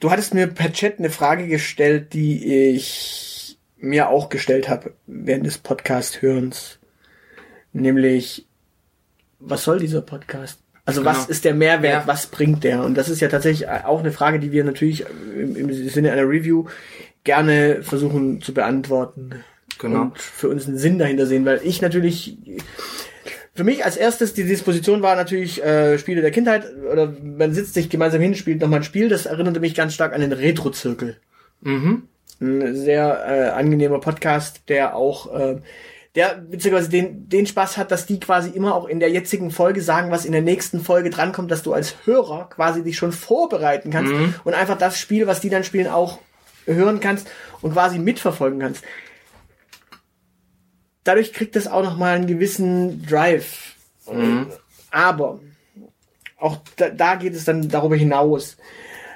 du 0.00 0.10
hattest 0.10 0.34
mir 0.34 0.46
per 0.46 0.72
Chat 0.72 0.98
eine 0.98 1.10
Frage 1.10 1.46
gestellt, 1.48 2.12
die 2.12 2.70
ich 2.74 3.58
mir 3.78 4.08
auch 4.08 4.28
gestellt 4.28 4.68
habe 4.68 4.94
während 5.06 5.46
des 5.46 5.58
Podcast-Hörens. 5.58 6.78
Nämlich, 7.72 8.46
was 9.38 9.64
soll 9.64 9.78
dieser 9.78 10.00
Podcast? 10.00 10.60
Also 10.84 11.04
was 11.04 11.18
Genau. 11.18 11.30
ist 11.30 11.44
der 11.44 11.54
Mehrwert, 11.54 12.02
Ja. 12.02 12.06
was 12.06 12.26
bringt 12.28 12.64
der? 12.64 12.84
Und 12.84 12.94
das 12.96 13.08
ist 13.08 13.20
ja 13.20 13.28
tatsächlich 13.28 13.68
auch 13.68 14.00
eine 14.00 14.12
Frage, 14.12 14.38
die 14.38 14.52
wir 14.52 14.64
natürlich 14.64 15.04
im, 15.36 15.56
im 15.56 15.72
Sinne 15.88 16.12
einer 16.12 16.28
Review 16.28 16.66
gerne 17.24 17.82
versuchen 17.82 18.40
zu 18.40 18.54
beantworten. 18.54 19.30
Genau. 19.78 20.02
Und 20.02 20.18
für 20.18 20.48
uns 20.48 20.66
einen 20.66 20.78
Sinn 20.78 20.98
dahinter 20.98 21.26
sehen, 21.26 21.44
weil 21.44 21.60
ich 21.64 21.82
natürlich 21.82 22.38
für 23.56 23.64
mich 23.64 23.84
als 23.84 23.96
erstes 23.96 24.34
die 24.34 24.44
Disposition 24.44 25.02
war 25.02 25.16
natürlich 25.16 25.62
äh, 25.64 25.98
Spiele 25.98 26.20
der 26.20 26.30
Kindheit 26.30 26.64
oder 26.92 27.12
man 27.22 27.52
sitzt 27.52 27.74
sich 27.74 27.88
gemeinsam 27.88 28.20
hin, 28.20 28.34
spielt 28.34 28.60
nochmal 28.60 28.80
ein 28.80 28.84
Spiel. 28.84 29.08
Das 29.08 29.26
erinnerte 29.26 29.60
mich 29.60 29.74
ganz 29.74 29.94
stark 29.94 30.12
an 30.14 30.20
den 30.20 30.32
Retro-Zirkel. 30.32 31.16
mhm. 31.62 32.02
Ein 32.38 32.76
sehr 32.76 33.24
äh, 33.26 33.48
angenehmer 33.58 33.98
Podcast, 33.98 34.60
der 34.68 34.94
auch 34.94 35.34
äh, 35.34 35.56
der 36.16 36.34
beziehungsweise 36.34 36.90
den, 36.90 37.30
den 37.30 37.46
Spaß 37.46 37.78
hat, 37.78 37.90
dass 37.90 38.04
die 38.04 38.20
quasi 38.20 38.50
immer 38.50 38.74
auch 38.74 38.86
in 38.88 39.00
der 39.00 39.10
jetzigen 39.10 39.50
Folge 39.50 39.80
sagen, 39.80 40.10
was 40.10 40.26
in 40.26 40.32
der 40.32 40.42
nächsten 40.42 40.80
Folge 40.80 41.08
drankommt, 41.08 41.50
dass 41.50 41.62
du 41.62 41.72
als 41.72 41.94
Hörer 42.04 42.50
quasi 42.50 42.82
dich 42.82 42.98
schon 42.98 43.12
vorbereiten 43.12 43.90
kannst 43.90 44.12
Mhm. 44.12 44.34
und 44.44 44.52
einfach 44.52 44.76
das 44.76 44.98
Spiel, 44.98 45.26
was 45.26 45.40
die 45.40 45.48
dann 45.48 45.64
spielen, 45.64 45.86
auch 45.86 46.18
hören 46.66 47.00
kannst 47.00 47.28
und 47.62 47.72
quasi 47.72 47.98
mitverfolgen 47.98 48.60
kannst. 48.60 48.84
Dadurch 51.06 51.32
kriegt 51.32 51.56
das 51.56 51.66
auch 51.68 51.82
nochmal 51.82 52.16
einen 52.16 52.26
gewissen 52.26 53.04
Drive. 53.06 53.74
Aber 54.90 55.40
auch 56.38 56.58
da, 56.76 56.90
da 56.90 57.14
geht 57.16 57.34
es 57.34 57.44
dann 57.44 57.68
darüber 57.68 57.96
hinaus. 57.96 58.56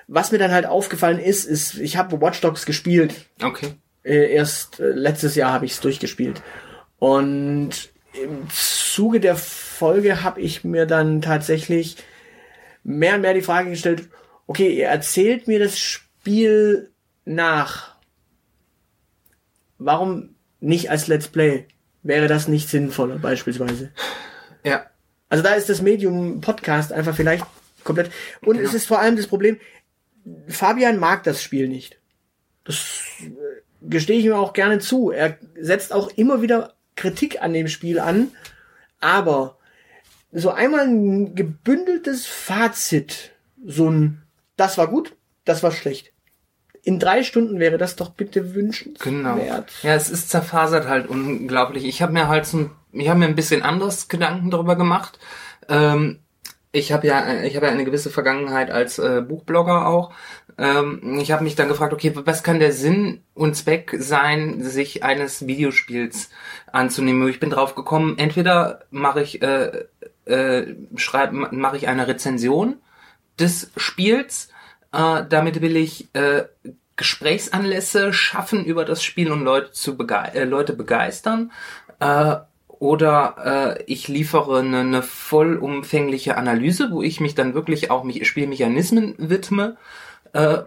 Was 0.08 0.32
mir 0.32 0.38
dann 0.38 0.52
halt 0.52 0.66
aufgefallen 0.66 1.18
ist, 1.18 1.44
ist, 1.44 1.74
ich 1.78 1.96
habe 1.96 2.20
Watch 2.20 2.40
Dogs 2.40 2.66
gespielt 2.66 3.26
Okay. 3.42 3.74
äh, 4.02 4.32
erst 4.32 4.80
äh, 4.80 4.88
letztes 4.90 5.34
Jahr 5.36 5.52
habe 5.52 5.66
ich 5.66 5.72
es 5.72 5.80
durchgespielt. 5.80 6.42
Und 6.98 7.70
im 8.12 8.48
Zuge 8.50 9.20
der 9.20 9.36
Folge 9.36 10.22
habe 10.24 10.40
ich 10.40 10.64
mir 10.64 10.86
dann 10.86 11.22
tatsächlich 11.22 11.96
mehr 12.82 13.14
und 13.14 13.20
mehr 13.20 13.34
die 13.34 13.42
Frage 13.42 13.70
gestellt, 13.70 14.08
okay, 14.46 14.70
ihr 14.76 14.86
erzählt 14.88 15.46
mir 15.46 15.58
das 15.60 15.78
Spiel 15.78 16.90
nach. 17.24 17.94
Warum 19.78 20.34
nicht 20.60 20.90
als 20.90 21.06
Let's 21.06 21.28
Play? 21.28 21.66
Wäre 22.02 22.28
das 22.28 22.48
nicht 22.48 22.68
sinnvoller 22.68 23.18
beispielsweise? 23.18 23.90
Ja. 24.64 24.86
Also 25.28 25.44
da 25.44 25.54
ist 25.54 25.68
das 25.68 25.82
Medium 25.82 26.40
Podcast 26.40 26.92
einfach 26.92 27.14
vielleicht 27.14 27.44
komplett. 27.84 28.10
Und 28.42 28.58
es 28.58 28.74
ist 28.74 28.86
vor 28.86 28.98
allem 28.98 29.16
das 29.16 29.26
Problem, 29.26 29.58
Fabian 30.48 30.98
mag 30.98 31.24
das 31.24 31.42
Spiel 31.42 31.68
nicht. 31.68 31.98
Das 32.64 32.76
äh, 33.20 33.30
gestehe 33.82 34.18
ich 34.18 34.24
ihm 34.24 34.32
auch 34.32 34.52
gerne 34.52 34.78
zu. 34.78 35.10
Er 35.10 35.38
setzt 35.58 35.92
auch 35.92 36.10
immer 36.16 36.42
wieder 36.42 36.74
Kritik 36.96 37.42
an 37.42 37.52
dem 37.52 37.68
Spiel 37.68 37.98
an, 37.98 38.32
aber 39.00 39.58
so 40.32 40.50
einmal 40.50 40.86
ein 40.86 41.34
gebündeltes 41.34 42.26
Fazit, 42.26 43.32
so 43.64 43.90
ein, 43.90 44.22
das 44.56 44.78
war 44.78 44.88
gut, 44.88 45.16
das 45.44 45.62
war 45.62 45.72
schlecht. 45.72 46.09
In 46.82 46.98
drei 46.98 47.22
Stunden 47.22 47.58
wäre 47.58 47.78
das 47.78 47.96
doch 47.96 48.10
bitte 48.10 48.54
wünschenswert. 48.54 49.02
Genau. 49.02 49.38
Ja, 49.82 49.94
es 49.94 50.10
ist 50.10 50.30
zerfasert 50.30 50.88
halt 50.88 51.08
unglaublich. 51.08 51.84
Ich 51.84 52.00
habe 52.00 52.12
mir 52.12 52.28
halt 52.28 52.46
so 52.46 52.70
ich 52.92 53.08
habe 53.08 53.20
mir 53.20 53.26
ein 53.26 53.36
bisschen 53.36 53.62
anderes 53.62 54.08
Gedanken 54.08 54.50
darüber 54.50 54.76
gemacht. 54.76 55.18
Ähm, 55.68 56.20
ich 56.72 56.92
habe 56.92 57.06
ja, 57.06 57.42
ich 57.42 57.56
habe 57.56 57.66
ja 57.66 57.72
eine 57.72 57.84
gewisse 57.84 58.10
Vergangenheit 58.10 58.70
als 58.70 58.98
äh, 58.98 59.22
Buchblogger 59.22 59.86
auch. 59.86 60.12
Ähm, 60.58 61.18
ich 61.20 61.32
habe 61.32 61.44
mich 61.44 61.56
dann 61.56 61.68
gefragt, 61.68 61.92
okay, 61.92 62.12
was 62.14 62.42
kann 62.42 62.60
der 62.60 62.72
Sinn 62.72 63.22
und 63.34 63.56
Zweck 63.56 63.96
sein, 63.98 64.62
sich 64.62 65.02
eines 65.02 65.46
Videospiels 65.46 66.30
anzunehmen? 66.70 67.28
Ich 67.28 67.40
bin 67.40 67.50
drauf 67.50 67.74
gekommen, 67.74 68.18
entweder 68.18 68.80
mache 68.90 69.22
ich 69.22 69.42
äh, 69.42 69.84
äh, 70.26 70.74
schreib, 70.96 71.32
mache 71.32 71.76
ich 71.76 71.88
eine 71.88 72.06
Rezension 72.06 72.76
des 73.38 73.70
Spiels. 73.76 74.48
Äh, 74.92 75.24
damit 75.28 75.60
will 75.60 75.76
ich 75.76 76.08
äh, 76.14 76.44
Gesprächsanlässe 76.96 78.12
schaffen 78.12 78.64
über 78.64 78.84
das 78.84 79.02
Spiel 79.02 79.32
und 79.32 79.42
Leute 79.42 79.72
zu 79.72 79.96
begei 79.96 80.30
äh, 80.34 80.44
Leute 80.44 80.72
begeistern. 80.74 81.52
Äh, 82.00 82.36
oder 82.68 83.76
äh, 83.78 83.84
ich 83.86 84.08
liefere 84.08 84.60
eine, 84.60 84.80
eine 84.80 85.02
vollumfängliche 85.02 86.36
Analyse, 86.36 86.90
wo 86.90 87.02
ich 87.02 87.20
mich 87.20 87.34
dann 87.34 87.54
wirklich 87.54 87.90
auch 87.90 88.04
mich 88.04 88.26
Spielmechanismen 88.26 89.14
widme. 89.18 89.76
Äh, 90.32 90.58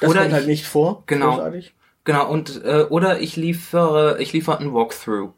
Das 0.00 0.10
oder 0.10 0.20
kommt 0.20 0.32
halt 0.32 0.42
ich, 0.42 0.48
nicht 0.48 0.66
vor. 0.66 1.02
Genau. 1.06 1.36
Großartig. 1.36 1.74
genau 2.04 2.28
und 2.30 2.62
äh, 2.64 2.84
oder 2.88 3.20
ich 3.20 3.36
liefere 3.36 4.16
ich 4.20 4.32
liefere 4.32 4.58
einen 4.58 4.72
Walkthrough. 4.74 5.32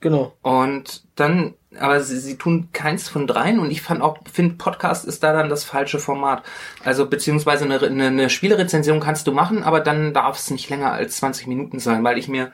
Genau. 0.00 0.34
Und 0.42 1.04
dann, 1.14 1.54
aber 1.78 2.00
sie, 2.00 2.18
sie 2.18 2.36
tun 2.36 2.68
keins 2.72 3.08
von 3.08 3.26
dreien 3.26 3.58
und 3.58 3.70
ich 3.70 3.82
fand 3.82 4.02
auch, 4.02 4.18
finde 4.30 4.56
Podcast 4.56 5.04
ist 5.04 5.22
da 5.22 5.32
dann 5.32 5.48
das 5.48 5.64
falsche 5.64 5.98
Format. 5.98 6.42
Also 6.84 7.06
beziehungsweise 7.06 7.64
eine, 7.64 7.80
eine, 7.80 8.06
eine 8.06 8.30
Spielerezension 8.30 9.00
kannst 9.00 9.26
du 9.26 9.32
machen, 9.32 9.62
aber 9.62 9.80
dann 9.80 10.12
darf 10.12 10.38
es 10.38 10.50
nicht 10.50 10.68
länger 10.68 10.92
als 10.92 11.16
20 11.16 11.46
Minuten 11.46 11.78
sein, 11.78 12.04
weil 12.04 12.18
ich 12.18 12.28
mir, 12.28 12.52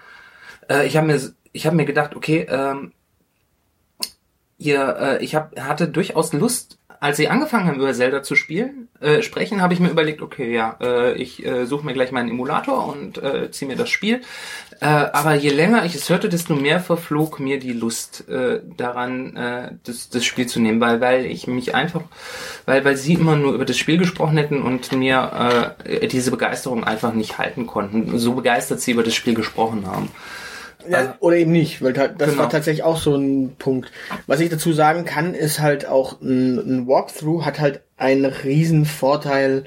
äh, 0.69 0.87
ich 0.87 0.97
habe 0.97 1.07
mir, 1.07 1.21
ich 1.53 1.67
habe 1.67 1.77
mir 1.77 1.85
gedacht, 1.85 2.15
okay, 2.15 2.47
ähm, 2.49 2.93
ihr, 4.59 4.97
äh, 4.99 5.25
ich 5.25 5.35
hab, 5.35 5.59
hatte 5.59 5.89
durchaus 5.89 6.33
Lust, 6.33 6.79
als 7.03 7.17
sie 7.17 7.27
angefangen 7.27 7.67
haben 7.67 7.81
über 7.81 7.93
Zelda 7.93 8.23
zu 8.23 8.37
spielen, 8.37 8.87
äh, 9.01 9.23
sprechen, 9.23 9.61
habe 9.61 9.75
ich 9.75 9.81
mir 9.81 9.89
überlegt, 9.91 10.23
okay, 10.23 10.55
ja, 10.55 10.77
äh, 10.81 11.15
ich 11.15 11.45
äh, 11.45 11.67
suche 11.67 11.85
mir 11.85 11.95
gleich 11.95 12.13
meinen 12.13 12.31
Emulator 12.31 12.87
und 12.87 13.21
äh, 13.21 13.51
ziehe 13.51 13.69
mir 13.69 13.77
das 13.77 13.91
Spiel. 13.91 14.21
Äh, 14.81 14.87
aber 14.87 15.35
je 15.35 15.51
länger 15.51 15.85
ich 15.85 15.97
es 15.97 16.09
hörte, 16.09 16.29
desto 16.29 16.55
mehr 16.55 16.79
verflog 16.79 17.41
mir 17.41 17.59
die 17.59 17.73
Lust 17.73 18.29
äh, 18.29 18.61
daran, 18.77 19.35
äh, 19.35 19.73
das, 19.83 20.11
das 20.11 20.25
Spiel 20.25 20.47
zu 20.47 20.61
nehmen, 20.61 20.81
weil, 20.81 21.01
weil 21.01 21.27
ich 21.27 21.49
mich 21.49 21.75
einfach, 21.75 22.03
weil, 22.67 22.85
weil 22.85 22.97
sie 22.97 23.15
immer 23.15 23.35
nur 23.35 23.53
über 23.53 23.65
das 23.65 23.79
Spiel 23.79 23.99
gesprochen 23.99 24.37
hätten 24.37 24.63
und 24.63 24.93
mir 24.93 25.75
äh, 25.85 26.07
diese 26.07 26.31
Begeisterung 26.31 26.85
einfach 26.85 27.15
nicht 27.15 27.37
halten 27.37 27.67
konnten, 27.67 28.17
so 28.17 28.35
begeistert 28.35 28.81
sie 28.81 28.93
über 28.93 29.03
das 29.03 29.17
Spiel 29.17 29.35
gesprochen 29.35 29.89
haben. 29.89 30.09
Ja, 30.89 31.17
oder 31.21 31.37
eben 31.37 31.53
nicht, 31.53 31.83
weil 31.83 31.93
das 31.93 32.11
Genau. 32.17 32.39
war 32.39 32.51
tatsächlich 32.51 32.83
auch 32.85 32.97
so 32.99 33.15
ein 33.17 33.55
Punkt. 33.59 33.91
Was 34.27 34.41
ich 34.41 34.51
dazu 34.51 34.73
sagen 34.73 35.05
kann, 35.05 35.35
ist 35.35 35.61
halt 35.61 35.87
auch 35.87 36.21
ein, 36.21 36.59
ein 36.59 36.87
Walkthrough 36.87 37.45
hat 37.45 37.61
halt 37.61 37.81
einen 37.97 38.25
riesen 38.25 38.85
Vorteil 38.85 39.65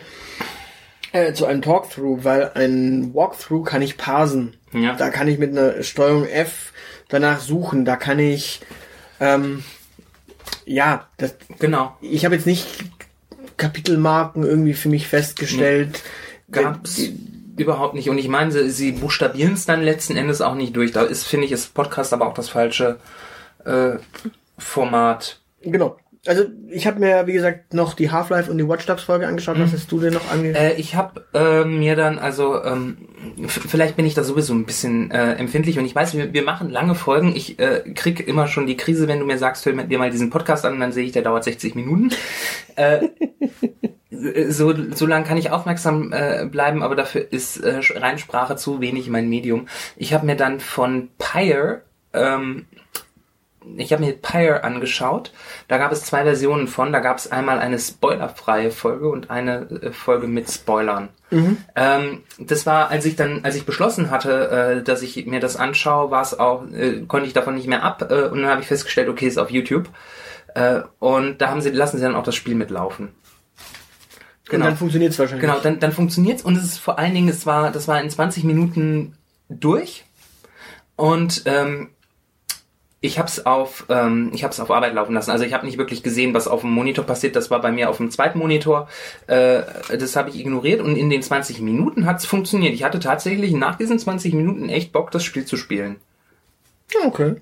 äh, 1.14 1.34
zu 1.34 1.46
einem 1.46 1.62
Talkthrough, 1.62 2.24
weil 2.24 2.52
ein 2.56 3.14
Walkthrough 3.14 3.64
kann 3.66 3.82
ich 3.82 3.98
parsen. 3.98 4.56
Ja. 4.74 4.94
Da 4.96 5.10
kann 5.10 5.28
ich 5.28 5.38
mit 5.40 5.52
einer 5.52 5.82
Steuerung 5.84 6.26
F 6.28 6.74
danach 7.08 7.40
suchen. 7.40 7.86
Da 7.86 7.96
kann 7.96 8.20
ich 8.20 8.60
ähm, 9.22 9.64
ja, 10.66 11.08
das, 11.18 11.36
Genau. 11.60 11.96
ich 12.02 12.26
habe 12.26 12.36
jetzt 12.36 12.46
nicht 12.48 12.66
Kapitelmarken 13.58 14.44
irgendwie 14.44 14.74
für 14.74 14.90
mich 14.90 15.08
festgestellt. 15.08 16.02
Gab's 16.52 16.96
Die- 16.96 17.18
überhaupt 17.58 17.94
nicht. 17.94 18.10
Und 18.10 18.18
ich 18.18 18.28
meine, 18.28 18.52
sie, 18.52 18.70
sie 18.70 18.92
buchstabieren 18.92 19.54
es 19.54 19.66
dann 19.66 19.84
letzten 19.84 20.18
Endes 20.18 20.42
auch 20.42 20.56
nicht 20.56 20.76
durch. 20.76 20.92
Da 20.92 21.04
ist, 21.04 21.26
finde 21.26 21.46
ich, 21.46 21.52
ist 21.52 21.74
Podcast 21.74 22.14
aber 22.14 22.28
auch 22.28 22.34
das 22.34 22.50
falsche 22.50 22.98
äh, 23.66 23.98
Format. 24.58 25.40
Genau. 25.62 25.98
Also 26.28 26.46
ich 26.70 26.88
habe 26.88 27.00
mir, 27.00 27.28
wie 27.28 27.34
gesagt, 27.34 27.74
noch 27.74 27.94
die 27.94 28.10
Half-Life 28.10 28.50
und 28.50 28.58
die 28.58 28.68
Watch 28.68 28.86
Dogs 28.88 29.04
Folge 29.04 29.28
angeschaut. 29.28 29.60
Was 29.60 29.74
hast 29.74 29.92
du 29.92 30.00
denn 30.00 30.14
noch 30.14 30.32
ange... 30.32 30.58
Äh, 30.58 30.74
ich 30.74 30.96
habe 30.96 31.24
äh, 31.36 31.64
mir 31.66 31.96
dann, 31.96 32.18
also 32.18 32.64
ähm, 32.64 32.98
vielleicht 33.48 33.96
bin 33.96 34.08
ich 34.08 34.16
da 34.16 34.24
sowieso 34.24 34.54
ein 34.54 34.66
bisschen 34.66 35.12
äh, 35.12 35.34
empfindlich 35.34 35.78
und 35.78 35.86
ich 35.86 35.94
weiß, 35.94 36.16
wir, 36.16 36.34
wir 36.34 36.44
machen 36.44 36.72
lange 36.72 36.96
Folgen. 36.96 37.36
Ich 37.36 37.60
äh, 37.60 37.82
krieg 37.94 38.28
immer 38.28 38.48
schon 38.48 38.66
die 38.66 38.76
Krise, 38.76 39.08
wenn 39.08 39.20
du 39.20 39.26
mir 39.26 39.38
sagst, 39.38 39.66
hör 39.68 39.74
dir 39.74 40.00
mal 40.00 40.10
diesen 40.10 40.32
Podcast 40.32 40.66
an, 40.66 40.80
dann 40.80 40.92
sehe 40.92 41.06
ich, 41.06 41.12
der 41.12 41.22
dauert 41.22 41.44
60 41.44 41.76
Minuten. 41.76 42.10
Äh, 42.76 43.10
so, 44.50 44.74
so 44.94 45.06
lang 45.06 45.24
kann 45.24 45.38
ich 45.38 45.52
aufmerksam 45.52 46.12
äh, 46.14 46.46
bleiben, 46.46 46.84
aber 46.84 46.96
dafür 46.96 47.32
ist 47.32 47.58
äh, 47.58 47.80
Reinsprache 47.96 48.56
zu 48.56 48.82
wenig 48.82 49.10
mein 49.10 49.30
Medium. 49.30 49.68
Ich 49.96 50.14
habe 50.14 50.26
mir 50.26 50.36
dann 50.36 50.60
von 50.60 51.10
Pyre 51.18 51.82
ähm, 52.14 52.66
ich 53.78 53.92
habe 53.92 54.04
mir 54.04 54.14
Pyre 54.14 54.64
angeschaut. 54.64 55.32
Da 55.68 55.78
gab 55.78 55.92
es 55.92 56.04
zwei 56.04 56.24
Versionen 56.24 56.68
von. 56.68 56.92
Da 56.92 57.00
gab 57.00 57.18
es 57.18 57.32
einmal 57.32 57.60
eine 57.60 57.80
spoilerfreie 57.80 58.72
Folge 58.72 59.10
und 59.10 59.30
eine 59.30 59.68
äh, 59.82 59.92
Folge 59.92 60.28
mit 60.28 60.50
Spoilern. 60.50 61.10
Ähm, 61.76 62.24
das 62.38 62.66
war, 62.66 62.90
als 62.90 63.06
ich 63.06 63.16
dann, 63.16 63.44
als 63.44 63.56
ich 63.56 63.66
beschlossen 63.66 64.12
hatte, 64.12 64.50
äh, 64.50 64.84
dass 64.84 65.02
ich 65.02 65.26
mir 65.26 65.40
das 65.40 65.58
anschaue, 65.58 66.12
war 66.12 66.22
es 66.22 66.38
auch, 66.38 66.66
äh, 66.72 67.02
konnte 67.08 67.28
ich 67.28 67.34
davon 67.34 67.56
nicht 67.56 67.68
mehr 67.68 67.84
ab. 67.84 68.10
Äh, 68.10 68.26
und 68.26 68.42
dann 68.42 68.52
habe 68.52 68.62
ich 68.62 68.68
festgestellt, 68.68 69.10
okay, 69.10 69.28
ist 69.28 69.40
auf 69.40 69.52
YouTube. 69.52 69.90
Äh, 70.54 70.82
und 71.00 71.42
da 71.42 71.50
haben 71.50 71.62
sie, 71.62 71.72
lassen 71.72 71.98
sie 71.98 72.04
dann 72.04 72.16
auch 72.16 72.24
das 72.24 72.36
Spiel 72.36 72.56
mitlaufen. 72.56 73.10
Und 74.52 74.60
dann 74.60 74.78
funktioniert 74.78 75.12
es 75.12 75.20
wahrscheinlich. 75.20 75.42
Genau, 75.42 75.60
dann, 75.60 75.80
dann 75.80 75.92
funktioniert's 75.92 76.44
und 76.44 76.56
es 76.56 76.64
ist 76.64 76.78
vor 76.78 77.00
allen 77.00 77.14
Dingen, 77.14 77.30
es 77.30 77.46
war, 77.46 77.72
das 77.72 77.88
war 77.88 78.02
in 78.02 78.10
20 78.10 78.44
Minuten 78.44 79.16
durch 79.50 80.06
und 80.96 81.44
ähm, 81.46 81.90
ich 83.02 83.20
habe 83.20 83.28
es 83.28 83.46
auf, 83.46 83.86
ähm, 83.90 84.32
ich 84.34 84.44
habe 84.44 84.52
es 84.52 84.60
auf 84.60 84.72
Arbeit 84.72 84.94
laufen 84.94 85.14
lassen. 85.14 85.32
Also 85.32 85.46
ich 85.46 85.54
habe 85.54 85.66
nicht 85.66 85.78
wirklich 85.78 86.02
gesehen, 86.04 86.34
was 86.34 86.48
auf 86.48 86.62
dem 86.62 86.72
Monitor 86.72 87.06
passiert. 87.06 87.36
Das 87.36 87.52
war 87.52 87.62
bei 87.62 87.72
mir 87.72 87.90
auf 87.90 87.98
dem 87.98 88.10
zweiten 88.10 88.40
Monitor. 88.40 88.88
Äh, 89.28 89.62
das 89.98 90.16
habe 90.16 90.30
ich 90.30 90.40
ignoriert 90.40 90.82
und 90.82 90.96
in 90.96 91.10
den 91.10 91.22
20 91.22 91.62
Minuten 91.62 92.06
hat's 92.06 92.26
funktioniert. 92.26 92.74
Ich 92.74 92.84
hatte 92.84 93.00
tatsächlich 93.00 93.54
nach 93.54 93.76
diesen 93.76 94.00
20 94.00 94.34
Minuten 94.34 94.70
echt 94.70 94.92
Bock, 94.92 95.12
das 95.12 95.24
Spiel 95.24 95.46
zu 95.46 95.56
spielen. 95.56 95.98
Okay. 97.06 97.36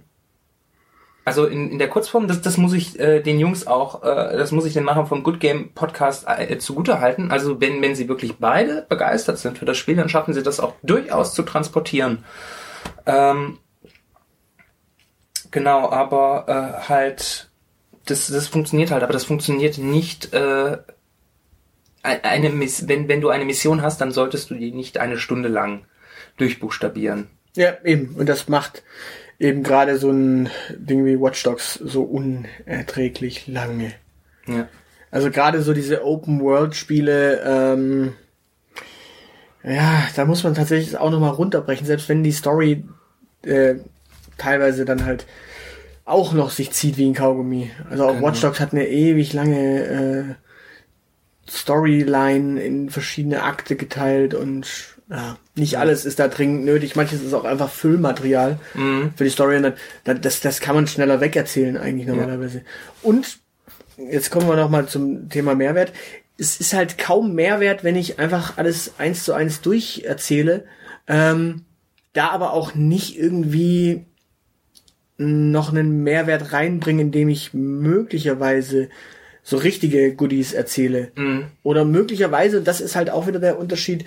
Also 1.26 1.46
in, 1.46 1.72
in 1.72 1.80
der 1.80 1.90
Kurzform, 1.90 2.28
das, 2.28 2.42
das 2.42 2.58
muss 2.58 2.74
ich 2.74 3.00
äh, 3.00 3.22
den 3.22 3.40
Jungs 3.40 3.66
auch, 3.66 4.04
äh, 4.04 4.38
das 4.38 4.52
muss 4.52 4.66
ich 4.66 4.74
den 4.74 4.84
Machern 4.84 5.08
vom 5.08 5.24
Good 5.24 5.40
Game 5.40 5.72
Podcast 5.74 6.26
äh, 6.28 6.58
zugute 6.58 7.00
halten. 7.00 7.32
Also 7.32 7.62
wenn, 7.62 7.82
wenn 7.82 7.96
sie 7.96 8.10
wirklich 8.10 8.38
beide 8.40 8.86
begeistert 8.90 9.38
sind 9.38 9.58
für 9.58 9.66
das 9.66 9.78
Spiel, 9.78 9.96
dann 9.96 10.10
schaffen 10.10 10.34
sie 10.34 10.44
das 10.44 10.60
auch 10.60 10.74
durchaus 10.84 11.34
zu 11.34 11.44
transportieren. 11.44 12.26
Ähm, 13.06 13.60
genau, 15.50 15.90
aber 15.90 16.46
äh, 16.48 16.90
halt, 16.90 17.50
das, 18.06 18.28
das 18.28 18.48
funktioniert 18.48 18.92
halt, 18.92 19.04
aber 19.04 19.14
das 19.14 19.24
funktioniert 19.24 19.78
nicht. 19.78 20.34
Äh, 20.34 20.78
eine 22.04 22.50
Miss 22.50 22.90
wenn, 22.90 23.08
wenn 23.08 23.22
du 23.22 23.30
eine 23.30 23.46
Mission 23.46 23.82
hast, 23.82 24.02
dann 24.02 24.12
solltest 24.12 24.50
du 24.50 24.56
die 24.56 24.74
nicht 24.74 24.98
eine 24.98 25.18
Stunde 25.18 25.48
lang 25.48 25.86
durchbuchstabieren. 26.36 27.30
Ja, 27.56 27.78
eben. 27.86 28.16
Und 28.16 28.28
das 28.28 28.50
macht 28.50 28.84
eben 29.44 29.64
gerade 29.64 29.98
so 29.98 30.10
ein 30.10 30.50
Ding 30.70 31.06
wie 31.06 31.20
Watch 31.20 31.44
Dogs 31.44 31.74
so 31.76 32.04
unerträglich 32.04 33.48
lange. 33.48 33.94
Ja. 34.48 34.68
Also 35.12 35.30
gerade 35.30 35.62
so 35.62 35.74
diese 35.74 36.04
Open-World-Spiele, 36.04 37.42
ähm, 37.46 38.14
ja, 39.64 40.04
da 40.16 40.26
muss 40.26 40.44
man 40.44 40.56
tatsächlich 40.56 40.98
auch 40.98 41.12
nochmal 41.12 41.32
runterbrechen, 41.32 41.86
selbst 41.86 42.10
wenn 42.10 42.24
die 42.24 42.32
Story 42.32 42.84
äh, 43.44 43.76
teilweise 44.38 44.86
dann 44.86 45.06
halt 45.06 45.26
auch 46.06 46.34
noch 46.34 46.50
sich 46.50 46.72
zieht 46.72 46.98
wie 46.98 47.08
ein 47.08 47.14
Kaugummi. 47.14 47.72
Also 47.90 48.06
auch 48.06 48.14
Genau. 48.16 48.28
Watch 48.28 48.42
Dogs 48.42 48.60
hat 48.60 48.74
eine 48.74 48.88
ewig 48.88 49.34
lange 49.34 49.84
äh, 49.84 50.24
Storyline 51.50 52.62
in 52.62 52.90
verschiedene 52.90 53.44
Akte 53.44 53.76
geteilt 53.76 54.34
und 54.34 54.98
ja, 55.10 55.38
nicht 55.56 55.78
alles 55.78 56.06
ist 56.06 56.20
da 56.20 56.28
dringend 56.28 56.66
nötig. 56.66 56.96
Manches 56.96 57.22
ist 57.22 57.34
auch 57.34 57.44
einfach 57.44 57.70
Füllmaterial 57.70 58.60
Mhm. 58.74 59.14
für 59.16 59.24
die 59.24 59.30
Story. 59.30 59.62
Das, 60.04 60.40
das 60.40 60.60
kann 60.62 60.76
man 60.76 60.88
schneller 60.88 61.22
wegerzählen 61.22 61.78
eigentlich 61.78 62.08
normalerweise. 62.08 62.64
Und 63.02 63.38
jetzt 63.98 64.32
kommen 64.32 64.48
wir 64.48 64.56
noch 64.56 64.70
mal 64.70 64.88
zum 64.88 65.30
Thema 65.30 65.54
Mehrwert. 65.56 65.94
Es 66.40 66.60
ist 66.60 66.74
halt 66.74 66.98
kaum 66.98 67.36
Mehrwert, 67.36 67.84
wenn 67.84 67.96
ich 67.96 68.18
einfach 68.18 68.58
alles 68.58 68.94
eins 68.98 69.24
zu 69.24 69.34
eins 69.34 69.62
durcherzähle. 69.62 70.66
Ähm, 71.08 71.66
da 72.14 72.30
aber 72.30 72.54
auch 72.54 72.74
nicht 72.76 73.18
irgendwie 73.20 74.06
noch 75.18 75.70
einen 75.72 76.04
Mehrwert 76.04 76.54
reinbringen, 76.54 77.08
indem 77.08 77.30
ich 77.30 77.54
möglicherweise 77.54 78.90
so 79.44 79.58
richtige 79.58 80.16
Goodies 80.16 80.54
erzähle. 80.54 81.12
Mhm. 81.16 81.46
Oder 81.62 81.86
möglicherweise, 81.86 82.62
das 82.62 82.82
ist 82.82 82.96
halt 82.96 83.10
auch 83.10 83.28
wieder 83.28 83.40
der 83.40 83.60
Unterschied 83.60 84.06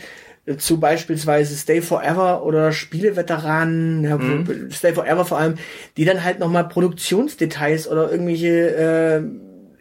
zu 0.59 0.78
beispielsweise 0.78 1.56
Stay 1.56 1.82
Forever 1.82 2.44
oder 2.44 2.72
Spieleveteranen, 2.72 4.02
Mhm. 4.02 4.70
Stay 4.70 4.92
Forever 4.92 5.24
vor 5.24 5.38
allem, 5.38 5.54
die 5.96 6.04
dann 6.04 6.22
halt 6.22 6.38
nochmal 6.38 6.68
Produktionsdetails 6.68 7.88
oder 7.88 8.11
irgendwelche 8.11 8.74
äh, 8.76 9.22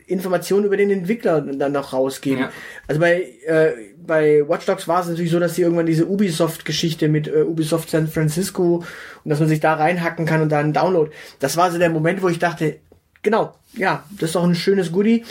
Informationen 0.07 0.65
über 0.65 0.77
den 0.77 0.91
Entwickler 0.91 1.41
dann 1.41 1.71
noch 1.71 1.93
rausgeben. 1.93 2.39
Ja. 2.39 2.51
Also 2.87 2.99
bei, 3.01 3.23
äh, 3.45 3.71
bei 4.05 4.47
Watch 4.47 4.65
Dogs 4.65 4.87
war 4.87 5.01
es 5.01 5.07
natürlich 5.07 5.31
so, 5.31 5.39
dass 5.39 5.55
sie 5.55 5.63
irgendwann 5.63 5.85
diese 5.85 6.07
Ubisoft-Geschichte 6.07 7.09
mit 7.09 7.27
äh, 7.27 7.41
Ubisoft 7.43 7.89
San 7.89 8.07
Francisco 8.07 8.83
und 9.23 9.29
dass 9.29 9.39
man 9.39 9.49
sich 9.49 9.59
da 9.59 9.73
reinhacken 9.73 10.25
kann 10.25 10.41
und 10.41 10.49
dann 10.49 10.73
Download. 10.73 11.11
Das 11.39 11.57
war 11.57 11.71
so 11.71 11.79
der 11.79 11.89
Moment, 11.89 12.21
wo 12.21 12.29
ich 12.29 12.39
dachte, 12.39 12.77
genau, 13.23 13.55
ja, 13.73 14.03
das 14.11 14.29
ist 14.29 14.35
doch 14.35 14.43
ein 14.43 14.55
schönes 14.55 14.91
Goodie. 14.91 15.23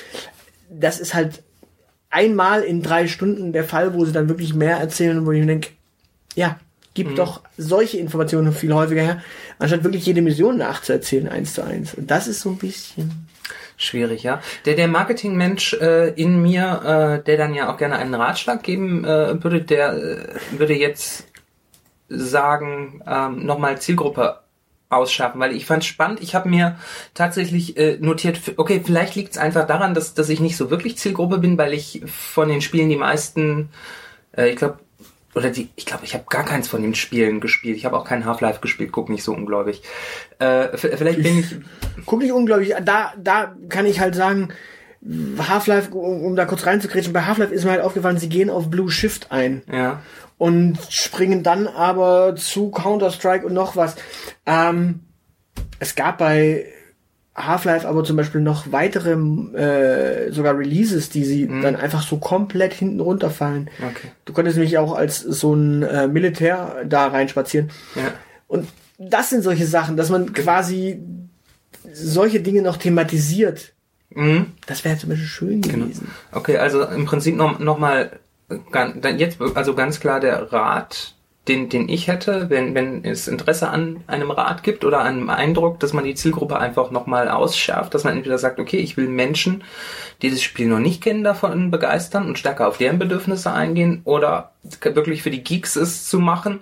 Das 0.71 0.99
ist 0.99 1.15
halt 1.15 1.43
einmal 2.15 2.63
in 2.63 2.83
drei 2.83 3.09
Stunden 3.09 3.53
der 3.53 3.65
Fall, 3.65 3.93
wo 3.93 4.05
sie 4.05 4.13
dann 4.13 4.29
wirklich 4.29 4.55
mehr 4.55 4.77
erzählen 4.77 5.27
wo 5.27 5.33
ich 5.33 5.41
mir 5.41 5.47
denke, 5.47 5.71
ja, 6.35 6.59
gib 6.95 7.17
doch 7.17 7.43
solche 7.59 7.99
Informationen 7.99 8.53
viel 8.53 8.73
häufiger 8.73 9.03
her, 9.03 9.23
anstatt 9.59 9.85
wirklich 9.85 10.07
jede 10.07 10.23
Mission 10.23 10.57
nachzuerzählen, 10.57 11.29
eins 11.29 11.55
zu 11.55 11.65
eins. 11.65 11.95
Und 11.95 12.11
das 12.11 12.29
ist 12.29 12.41
so 12.41 12.51
ein 12.51 12.59
bisschen. 12.59 13.27
Schwierig, 13.77 14.23
ja. 14.23 14.41
Der, 14.65 14.77
der 14.77 14.87
Marketingmensch 14.87 15.75
äh, 15.75 16.11
in 16.11 16.41
mir, 16.41 17.19
äh, 17.21 17.25
der 17.25 17.37
dann 17.37 17.55
ja 17.55 17.73
auch 17.73 17.77
gerne 17.77 17.97
einen 17.97 18.15
Ratschlag 18.15 18.63
geben 18.63 19.05
äh, 19.05 19.43
würde, 19.43 19.63
der 19.63 19.93
äh, 19.95 20.59
würde 20.59 20.75
jetzt 20.75 21.27
sagen, 22.09 23.03
ähm, 23.07 23.45
nochmal 23.45 23.81
Zielgruppe 23.81 24.39
ausschärfen, 24.95 25.41
weil 25.41 25.55
ich 25.55 25.67
fand 25.67 25.85
spannend. 25.85 26.23
Ich 26.23 26.35
habe 26.35 26.49
mir 26.49 26.79
tatsächlich 27.15 27.77
äh, 27.77 27.99
notiert, 28.01 28.41
okay, 28.57 28.81
vielleicht 28.85 29.15
liegt 29.15 29.33
es 29.33 29.39
einfach 29.39 29.67
daran, 29.67 29.95
dass, 29.95 30.15
dass 30.15 30.29
ich 30.29 30.41
nicht 30.41 30.57
so 30.57 30.71
wirklich 30.71 30.99
Zielgruppe 30.99 31.39
bin, 31.39 31.59
weil 31.59 31.73
ich 31.73 32.03
von 32.07 32.49
den 32.49 32.61
Spielen 32.61 32.89
die 32.89 32.97
meisten, 32.97 33.69
äh, 34.37 34.51
ich 34.51 34.57
glaube, 34.57 34.79
oder 35.35 35.51
die, 35.51 35.69
ich 35.75 35.87
glaube, 35.87 36.05
ich 36.05 36.15
habe 36.15 36.25
gar 36.29 36.45
keins 36.45 36.69
von 36.69 36.83
den 36.83 36.95
Spielen 36.95 37.41
gespielt. 37.41 37.77
Ich 37.77 37.85
habe 37.85 37.97
auch 37.97 38.05
kein 38.05 38.25
Half-Life 38.25 38.61
gespielt, 38.61 38.93
guck 38.93 39.09
nicht 39.09 39.25
so 39.25 39.33
ungläubig. 39.33 39.83
Äh, 40.39 40.77
vielleicht 40.77 41.23
bin 41.23 41.41
ich, 41.41 41.57
Guck 42.07 42.21
nicht 42.21 42.33
unglaublich, 42.33 42.75
da, 42.83 43.13
da 43.17 43.55
kann 43.69 43.87
ich 43.87 44.01
halt 44.01 44.15
sagen, 44.15 44.51
Half-Life, 45.39 45.91
um, 45.93 46.23
um 46.23 46.37
da 46.37 46.47
kurz 46.47 46.67
reinzukretschen, 46.67 47.13
bei 47.13 47.23
Half-Life 47.23 47.53
ist 47.53 47.65
mir 47.65 47.73
halt 47.73 47.83
aufgefallen, 47.83 48.19
sie 48.19 48.29
gehen 48.29 48.49
auf 48.49 48.71
Blue 48.71 48.91
Shift 48.91 49.33
ein. 49.33 49.63
ja, 49.71 50.03
und 50.39 50.79
springen 50.91 51.43
dann 51.43 51.67
aber 51.67 52.37
zu 52.37 52.71
Counter-Strike 52.71 53.47
und 53.47 53.53
noch 53.53 53.77
was. 53.77 53.97
Ähm, 54.47 55.01
es 55.79 55.95
gab 55.95 56.19
bei 56.19 56.67
Half-Life 57.35 57.87
aber 57.89 58.05
zum 58.05 58.17
Beispiel 58.17 58.41
noch 58.41 58.71
weitere, 58.71 59.13
äh, 59.57 60.31
sogar 60.31 60.57
Releases, 60.57 61.11
die 61.11 61.25
sie 61.25 61.49
dann 61.49 61.75
einfach 61.75 62.03
so 62.03 62.19
komplett 62.19 62.73
hinten 62.73 63.01
runterfallen. 63.01 63.71
okay. 63.79 64.09
Du 64.25 64.33
konntest 64.33 64.57
nämlich 64.57 64.79
auch 64.79 64.95
als 64.95 65.19
so 65.21 65.55
ein 65.55 65.83
äh, 65.83 66.07
Militär 66.07 66.85
da 66.87 67.09
reinspazieren. 67.09 67.71
Ja. 67.97 68.13
Und 68.47 68.69
das 68.99 69.31
sind 69.31 69.43
solche 69.43 69.67
Sachen, 69.67 69.97
dass 69.97 70.11
man 70.11 70.33
quasi 70.33 71.03
solche 71.93 72.41
Dinge 72.41 72.63
noch 72.63 72.77
thematisiert. 72.77 73.73
Mhm. 74.11 74.53
Das 74.67 74.85
wäre 74.85 74.97
zum 74.97 75.11
Beispiel 75.11 75.27
schön 75.27 75.61
gewesen. 75.61 76.09
Okay, 76.31 76.59
also 76.59 76.85
im 76.85 77.05
Prinzip 77.05 77.35
noch, 77.35 77.59
noch 77.59 77.79
mal 77.79 78.21
jetzt 79.17 79.39
also 79.55 79.75
ganz 79.75 80.01
klar 80.01 80.21
der 80.21 80.53
Rat, 80.53 81.15
den, 81.49 81.69
den 81.69 81.89
ich 81.91 82.09
hätte, 82.09 82.49
wenn, 82.49 82.75
wenn 82.75 83.05
es 83.05 83.29
Interesse 83.29 83.69
an 83.69 84.03
einem 84.07 84.31
Rat 84.31 84.63
gibt 84.63 84.85
oder 84.85 85.01
an 85.01 85.07
einem 85.07 85.31
Eindruck, 85.31 85.79
dass 85.79 85.93
man 85.93 86.05
die 86.05 86.15
Zielgruppe 86.15 86.59
einfach 86.59 86.91
nochmal 86.91 87.29
ausschärft, 87.29 87.93
dass 87.93 88.05
man 88.05 88.17
entweder 88.17 88.39
sagt, 88.39 88.59
okay, 88.59 88.79
ich 88.79 88.97
will 88.97 89.09
Menschen, 89.09 89.63
die 90.23 90.31
das 90.31 90.43
Spiel 90.43 90.69
noch 90.69 90.79
nicht 90.79 91.03
kennen, 91.03 91.23
davon 91.23 91.71
begeistern 91.71 92.27
und 92.27 92.39
stärker 92.39 92.67
auf 92.67 92.79
deren 92.79 92.99
Bedürfnisse 92.99 93.53
eingehen 93.53 94.01
oder 94.05 94.53
wirklich 94.83 95.23
für 95.23 95.31
die 95.31 95.45
Geeks 95.45 95.77
es 95.77 96.09
zu 96.09 96.19
machen, 96.19 96.61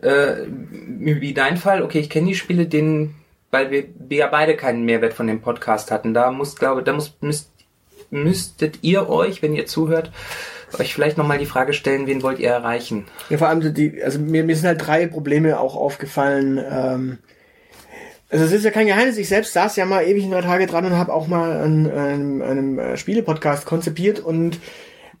äh, 0.00 0.46
wie 0.48 1.34
dein 1.34 1.58
Fall, 1.58 1.82
okay, 1.82 1.98
ich 1.98 2.08
kenne 2.08 2.28
die 2.28 2.34
Spiele, 2.34 2.64
denen, 2.64 3.14
weil 3.50 3.70
wir, 3.70 3.84
wir 3.98 4.16
ja 4.16 4.26
beide 4.28 4.56
keinen 4.56 4.86
Mehrwert 4.86 5.12
von 5.12 5.26
dem 5.26 5.42
Podcast 5.42 5.90
hatten, 5.90 6.14
da 6.14 6.30
muss, 6.30 6.56
glaube, 6.56 6.82
da 6.82 6.94
muss, 6.94 7.14
müsst, 7.20 7.50
müsstet 8.10 8.78
ihr 8.80 9.10
euch, 9.10 9.42
wenn 9.42 9.54
ihr 9.54 9.66
zuhört, 9.66 10.10
euch 10.78 10.94
vielleicht 10.94 11.18
nochmal 11.18 11.38
die 11.38 11.46
Frage 11.46 11.72
stellen, 11.72 12.06
wen 12.06 12.22
wollt 12.22 12.38
ihr 12.38 12.50
erreichen? 12.50 13.06
Ja, 13.30 13.38
vor 13.38 13.48
allem 13.48 13.74
die, 13.74 14.02
also 14.02 14.18
mir, 14.18 14.44
mir 14.44 14.56
sind 14.56 14.66
halt 14.66 14.86
drei 14.86 15.06
Probleme 15.06 15.58
auch 15.58 15.76
aufgefallen. 15.76 16.58
Ähm, 16.58 17.18
Also 18.30 18.46
es 18.46 18.52
ist 18.52 18.64
ja 18.64 18.70
kein 18.70 18.86
Geheimnis, 18.86 19.18
ich 19.18 19.28
selbst 19.28 19.52
saß 19.52 19.76
ja 19.76 19.84
mal 19.84 20.04
ewig 20.04 20.24
in 20.24 20.30
drei 20.30 20.40
Tage 20.40 20.66
dran 20.66 20.86
und 20.86 20.96
habe 20.96 21.12
auch 21.12 21.26
mal 21.26 21.60
an 21.60 21.90
einem, 21.90 22.42
einem 22.42 22.78
äh, 22.78 22.96
Spiele-Podcast 22.96 23.66
konzipiert 23.66 24.20
und 24.20 24.58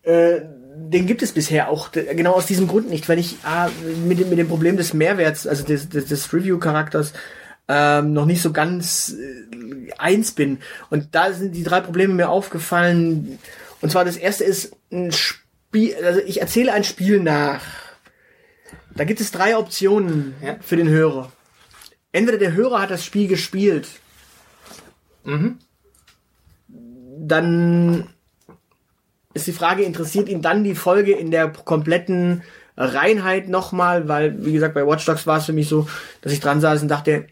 äh, 0.02 0.40
den 0.74 1.06
gibt 1.06 1.22
es 1.22 1.32
bisher 1.32 1.68
auch 1.68 1.92
genau 1.92 2.32
aus 2.32 2.46
diesem 2.46 2.66
Grund 2.68 2.88
nicht, 2.88 3.10
weil 3.10 3.18
ich 3.18 3.36
ah, 3.44 3.68
mit, 4.06 4.18
dem, 4.18 4.30
mit 4.30 4.38
dem 4.38 4.48
Problem 4.48 4.78
des 4.78 4.94
Mehrwerts, 4.94 5.46
also 5.46 5.62
des, 5.62 5.90
des, 5.90 6.06
des 6.06 6.32
Review-Charakters, 6.32 7.12
ähm, 7.68 8.14
noch 8.14 8.24
nicht 8.24 8.40
so 8.40 8.50
ganz 8.52 9.14
äh, 9.14 9.92
eins 9.98 10.32
bin. 10.32 10.58
Und 10.88 11.14
da 11.14 11.32
sind 11.34 11.54
die 11.54 11.64
drei 11.64 11.80
Probleme 11.82 12.14
mir 12.14 12.30
aufgefallen. 12.30 13.38
Und 13.82 13.90
zwar 13.90 14.06
das 14.06 14.16
erste 14.16 14.44
ist 14.44 14.74
ein 14.90 15.12
Spiel, 15.12 15.41
also 16.04 16.20
ich 16.26 16.40
erzähle 16.40 16.72
ein 16.72 16.84
Spiel 16.84 17.20
nach. 17.20 17.62
Da 18.94 19.04
gibt 19.04 19.20
es 19.20 19.30
drei 19.30 19.56
Optionen 19.56 20.34
Ja. 20.42 20.56
für 20.60 20.76
den 20.76 20.88
Hörer. 20.88 21.32
Entweder 22.12 22.38
der 22.38 22.52
Hörer 22.52 22.82
hat 22.82 22.90
das 22.90 23.04
Spiel 23.04 23.26
gespielt, 23.28 23.88
Mhm. 25.24 25.58
dann 26.68 28.08
ist 29.34 29.46
die 29.46 29.52
Frage, 29.52 29.82
interessiert 29.84 30.28
ihn 30.28 30.42
dann 30.42 30.64
die 30.64 30.74
Folge 30.74 31.12
in 31.12 31.30
der 31.30 31.48
kompletten 31.48 32.42
Reinheit 32.76 33.48
nochmal, 33.48 34.08
weil, 34.08 34.44
wie 34.44 34.52
gesagt, 34.52 34.74
bei 34.74 34.86
Watch 34.86 35.04
Dogs 35.06 35.26
war 35.26 35.38
es 35.38 35.46
für 35.46 35.52
mich 35.52 35.68
so, 35.68 35.88
dass 36.20 36.32
ich 36.32 36.40
dran 36.40 36.60
saß 36.60 36.82
und 36.82 36.88
dachte, 36.88 37.26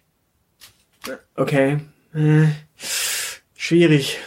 okay, 1.35 1.81
äh, 2.15 2.47
schwierig. 3.61 4.19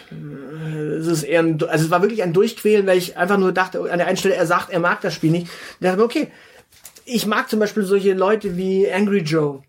Es 1.00 1.08
ist 1.08 1.24
eher 1.24 1.40
ein, 1.40 1.58
also 1.64 1.86
es 1.86 1.92
war 1.92 2.04
wirklich 2.04 2.22
ein 2.22 2.34
Durchquälen, 2.34 2.86
weil 2.86 3.00
ich 3.00 3.18
einfach 3.18 3.40
nur 3.40 3.52
dachte, 3.52 3.80
an 3.80 3.98
der 3.98 4.06
einen 4.06 4.16
Stelle, 4.16 4.36
er 4.36 4.46
sagt, 4.46 4.70
er 4.70 4.80
mag 4.80 5.02
das 5.02 5.16
Spiel 5.16 5.32
nicht. 5.32 5.48
Ich 5.48 5.78
dachte 5.80 5.98
mir, 5.98 6.04
okay, 6.04 6.28
ich 7.04 7.26
mag 7.26 7.50
zum 7.50 7.60
Beispiel 7.60 7.82
solche 7.82 8.14
Leute 8.14 8.56
wie 8.58 8.90
Angry 8.92 9.22
Joe 9.22 9.64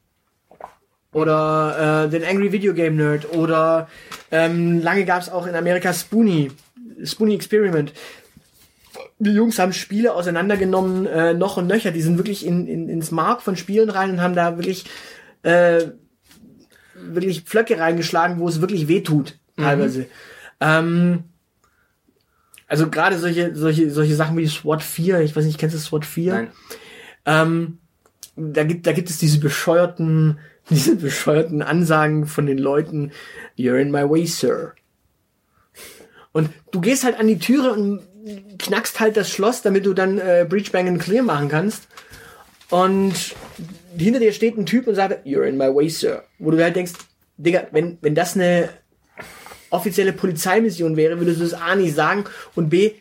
oder 1.13 2.05
äh, 2.05 2.11
den 2.11 2.25
Angry 2.25 2.53
Video 2.53 2.75
Game 2.75 2.97
Nerd 2.97 3.33
oder 3.33 3.89
ähm, 4.31 4.83
lange 4.83 5.07
gab 5.07 5.23
es 5.23 5.31
auch 5.31 5.47
in 5.47 5.55
Amerika 5.55 5.95
Spoonie, 5.95 6.53
Spoonie 7.03 7.35
Experiment. 7.35 7.95
Die 9.19 9.31
Jungs 9.31 9.59
haben 9.59 9.73
Spiele 9.73 10.15
auseinandergenommen, 10.15 11.07
äh, 11.07 11.33
noch 11.33 11.57
und 11.57 11.69
nöcher. 11.69 11.91
Die 11.91 12.03
sind 12.03 12.19
wirklich 12.19 12.45
in, 12.45 12.67
in, 12.67 12.91
ins 12.91 13.11
Mark 13.11 13.41
von 13.41 13.57
Spielen 13.57 13.89
rein 13.89 14.11
und 14.11 14.21
haben 14.21 14.35
da 14.35 14.59
wirklich 14.59 14.85
äh, 15.43 15.85
wirklich 16.95 17.43
Pflöcke 17.43 17.79
reingeschlagen, 17.79 18.39
wo 18.39 18.47
es 18.47 18.61
wirklich 18.61 18.89
weh 18.89 19.03
tut, 19.57 19.65
teilweise. 19.65 20.07
Ähm, 20.61 21.25
also 22.67 22.91
gerade 22.91 23.19
solche, 23.19 23.55
solche, 23.55 23.91
solche 23.91 24.15
Sachen 24.15 24.37
wie 24.37 24.47
SWAT 24.47 24.83
4, 24.83 25.21
ich 25.21 25.37
weiß 25.37 25.45
nicht, 25.45 25.59
kennst 25.59 25.77
du 25.77 25.81
SWAT 25.81 26.05
4? 26.05 26.33
Nein. 26.33 26.49
Ähm, 27.27 27.79
da 28.37 28.65
gibt, 28.65 28.87
da 28.87 28.93
gibt 28.93 29.11
es 29.11 29.19
diese 29.19 29.39
bescheuerten, 29.39 30.39
diese 30.71 30.97
bescheuerten 30.97 31.63
Ansagen 31.63 32.27
von 32.27 32.47
den 32.47 32.59
Leuten, 32.59 33.13
you're 33.59 33.81
in 33.81 33.91
my 33.91 34.09
way, 34.09 34.27
sir. 34.27 34.75
Und 36.33 36.51
du 36.73 36.81
gehst 36.81 37.05
halt 37.05 37.19
an 37.21 37.29
die 37.29 37.39
Türe 37.39 37.73
und 37.73 38.03
knackst 38.59 38.99
halt 38.99 39.17
das 39.17 39.31
Schloss, 39.31 39.63
damit 39.63 39.87
du 39.87 39.95
dann 39.95 40.19
äh, 40.19 40.45
Breach 40.49 40.73
Bang 40.73 40.89
and 40.89 41.01
Clear 41.01 41.23
machen 41.23 41.49
kannst. 41.49 41.87
Und 42.71 43.15
hinter 43.97 44.19
dir 44.19 44.33
steht 44.33 44.59
ein 44.59 44.67
Typ 44.67 44.89
und 44.89 44.97
sagt, 44.97 45.25
you're 45.27 45.45
in 45.45 45.57
my 45.57 45.73
way, 45.73 45.89
sir. 45.89 46.25
Wo 46.39 46.51
du 46.51 46.61
halt 46.61 46.75
denkst, 46.75 46.95
Digga, 47.37 47.69
wenn, 47.71 47.99
wenn 48.01 48.15
das 48.15 48.35
eine 48.35 48.69
offizielle 49.75 50.13
Polizeimission 50.13 50.97
wäre, 50.97 51.19
würdest 51.19 51.41
du 51.41 51.45
das 51.45 51.55
A 51.55 51.75
nicht 51.75 51.95
sagen 51.95 52.25
und 52.55 52.71
B, 52.71 52.93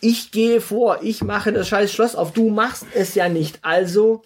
ich 0.00 0.30
gehe 0.32 0.60
vor, 0.60 0.98
ich 1.02 1.22
mache 1.22 1.52
das 1.52 1.68
scheiß 1.68 1.92
Schloss 1.92 2.16
auf, 2.16 2.32
du 2.32 2.50
machst 2.50 2.86
es 2.94 3.14
ja 3.14 3.28
nicht, 3.28 3.60
also 3.62 4.22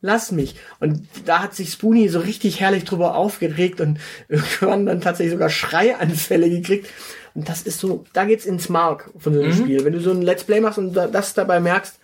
lass 0.00 0.32
mich. 0.32 0.54
Und 0.80 1.06
da 1.26 1.42
hat 1.42 1.54
sich 1.54 1.70
Spoonie 1.72 2.08
so 2.08 2.20
richtig 2.20 2.60
herrlich 2.60 2.84
drüber 2.84 3.14
aufgeregt 3.14 3.80
und 3.82 3.98
irgendwann 4.28 4.86
dann 4.86 5.00
tatsächlich 5.02 5.32
sogar 5.34 5.50
Schreianfälle 5.50 6.48
gekriegt. 6.48 6.88
Und 7.34 7.48
das 7.50 7.62
ist 7.62 7.78
so, 7.78 8.04
da 8.14 8.24
geht's 8.24 8.46
ins 8.46 8.70
Mark 8.70 9.10
von 9.18 9.34
so 9.34 9.40
einem 9.42 9.52
Spiel. 9.52 9.84
Wenn 9.84 9.92
du 9.92 10.00
so 10.00 10.10
ein 10.10 10.22
Let's 10.22 10.44
Play 10.44 10.60
machst 10.60 10.78
und 10.78 10.94
da- 10.94 11.06
das 11.06 11.34
dabei 11.34 11.60
merkst, 11.60 11.98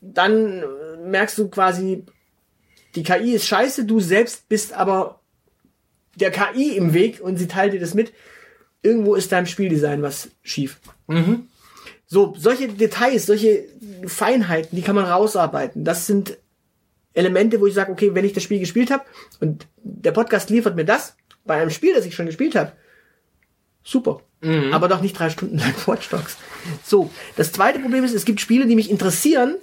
dann 0.00 0.64
merkst 1.04 1.38
du 1.38 1.48
quasi, 1.48 2.04
die 2.96 3.02
KI 3.02 3.32
ist 3.34 3.46
scheiße, 3.46 3.84
du 3.84 4.00
selbst 4.00 4.48
bist 4.48 4.72
aber 4.72 5.20
der 6.16 6.30
KI 6.30 6.76
im 6.76 6.92
Weg 6.92 7.20
und 7.20 7.36
sie 7.36 7.46
teilt 7.46 7.72
dir 7.72 7.80
das 7.80 7.94
mit. 7.94 8.12
Irgendwo 8.82 9.14
ist 9.14 9.32
deinem 9.32 9.46
Spieldesign 9.46 10.02
was 10.02 10.30
schief. 10.42 10.80
So, 12.06 12.34
solche 12.36 12.68
Details, 12.68 13.26
solche 13.26 13.64
Feinheiten, 14.06 14.76
die 14.76 14.82
kann 14.82 14.94
man 14.94 15.06
rausarbeiten. 15.06 15.84
Das 15.84 16.06
sind 16.06 16.38
Elemente, 17.14 17.60
wo 17.60 17.66
ich 17.66 17.74
sage, 17.74 17.90
okay, 17.90 18.14
wenn 18.14 18.24
ich 18.24 18.32
das 18.32 18.42
Spiel 18.42 18.60
gespielt 18.60 18.90
habe 18.90 19.04
und 19.40 19.66
der 19.82 20.12
Podcast 20.12 20.50
liefert 20.50 20.76
mir 20.76 20.84
das 20.84 21.16
bei 21.44 21.60
einem 21.60 21.70
Spiel, 21.70 21.94
das 21.94 22.04
ich 22.04 22.14
schon 22.14 22.26
gespielt 22.26 22.54
habe, 22.54 22.72
super. 23.82 24.20
Aber 24.72 24.88
doch 24.88 25.00
nicht 25.00 25.18
drei 25.18 25.30
Stunden 25.30 25.58
lang 25.58 25.74
Watch 25.86 26.08
Dogs. 26.10 26.36
So, 26.84 27.10
das 27.36 27.52
zweite 27.52 27.78
Problem 27.80 28.04
ist, 28.04 28.14
es 28.14 28.24
gibt 28.24 28.40
Spiele, 28.40 28.66
die 28.66 28.76
mich 28.76 28.90
interessieren. 28.90 29.56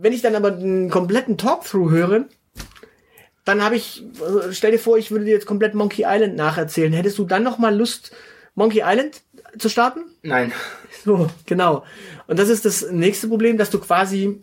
Wenn 0.00 0.12
ich 0.12 0.20
dann 0.20 0.34
aber 0.34 0.52
einen 0.52 0.90
kompletten 0.90 1.38
Talkthrough 1.38 1.90
höre, 1.90 2.26
dann 3.44 3.62
habe 3.62 3.76
ich, 3.76 4.02
also 4.20 4.52
stell 4.52 4.72
dir 4.72 4.78
vor, 4.78 4.96
ich 4.96 5.10
würde 5.10 5.26
dir 5.26 5.32
jetzt 5.32 5.46
komplett 5.46 5.74
Monkey 5.74 6.04
Island 6.06 6.36
nacherzählen. 6.36 6.92
Hättest 6.92 7.18
du 7.18 7.24
dann 7.24 7.42
noch 7.42 7.58
mal 7.58 7.76
Lust, 7.76 8.12
Monkey 8.54 8.82
Island 8.84 9.22
zu 9.58 9.68
starten? 9.68 10.00
Nein. 10.22 10.52
So, 11.04 11.28
genau. 11.44 11.84
Und 12.28 12.38
das 12.38 12.48
ist 12.48 12.64
das 12.64 12.90
nächste 12.90 13.28
Problem, 13.28 13.58
dass 13.58 13.68
du 13.68 13.78
quasi 13.78 14.40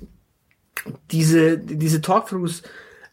diese, 1.09 1.57
diese 1.57 2.01
Talkthroughs 2.01 2.61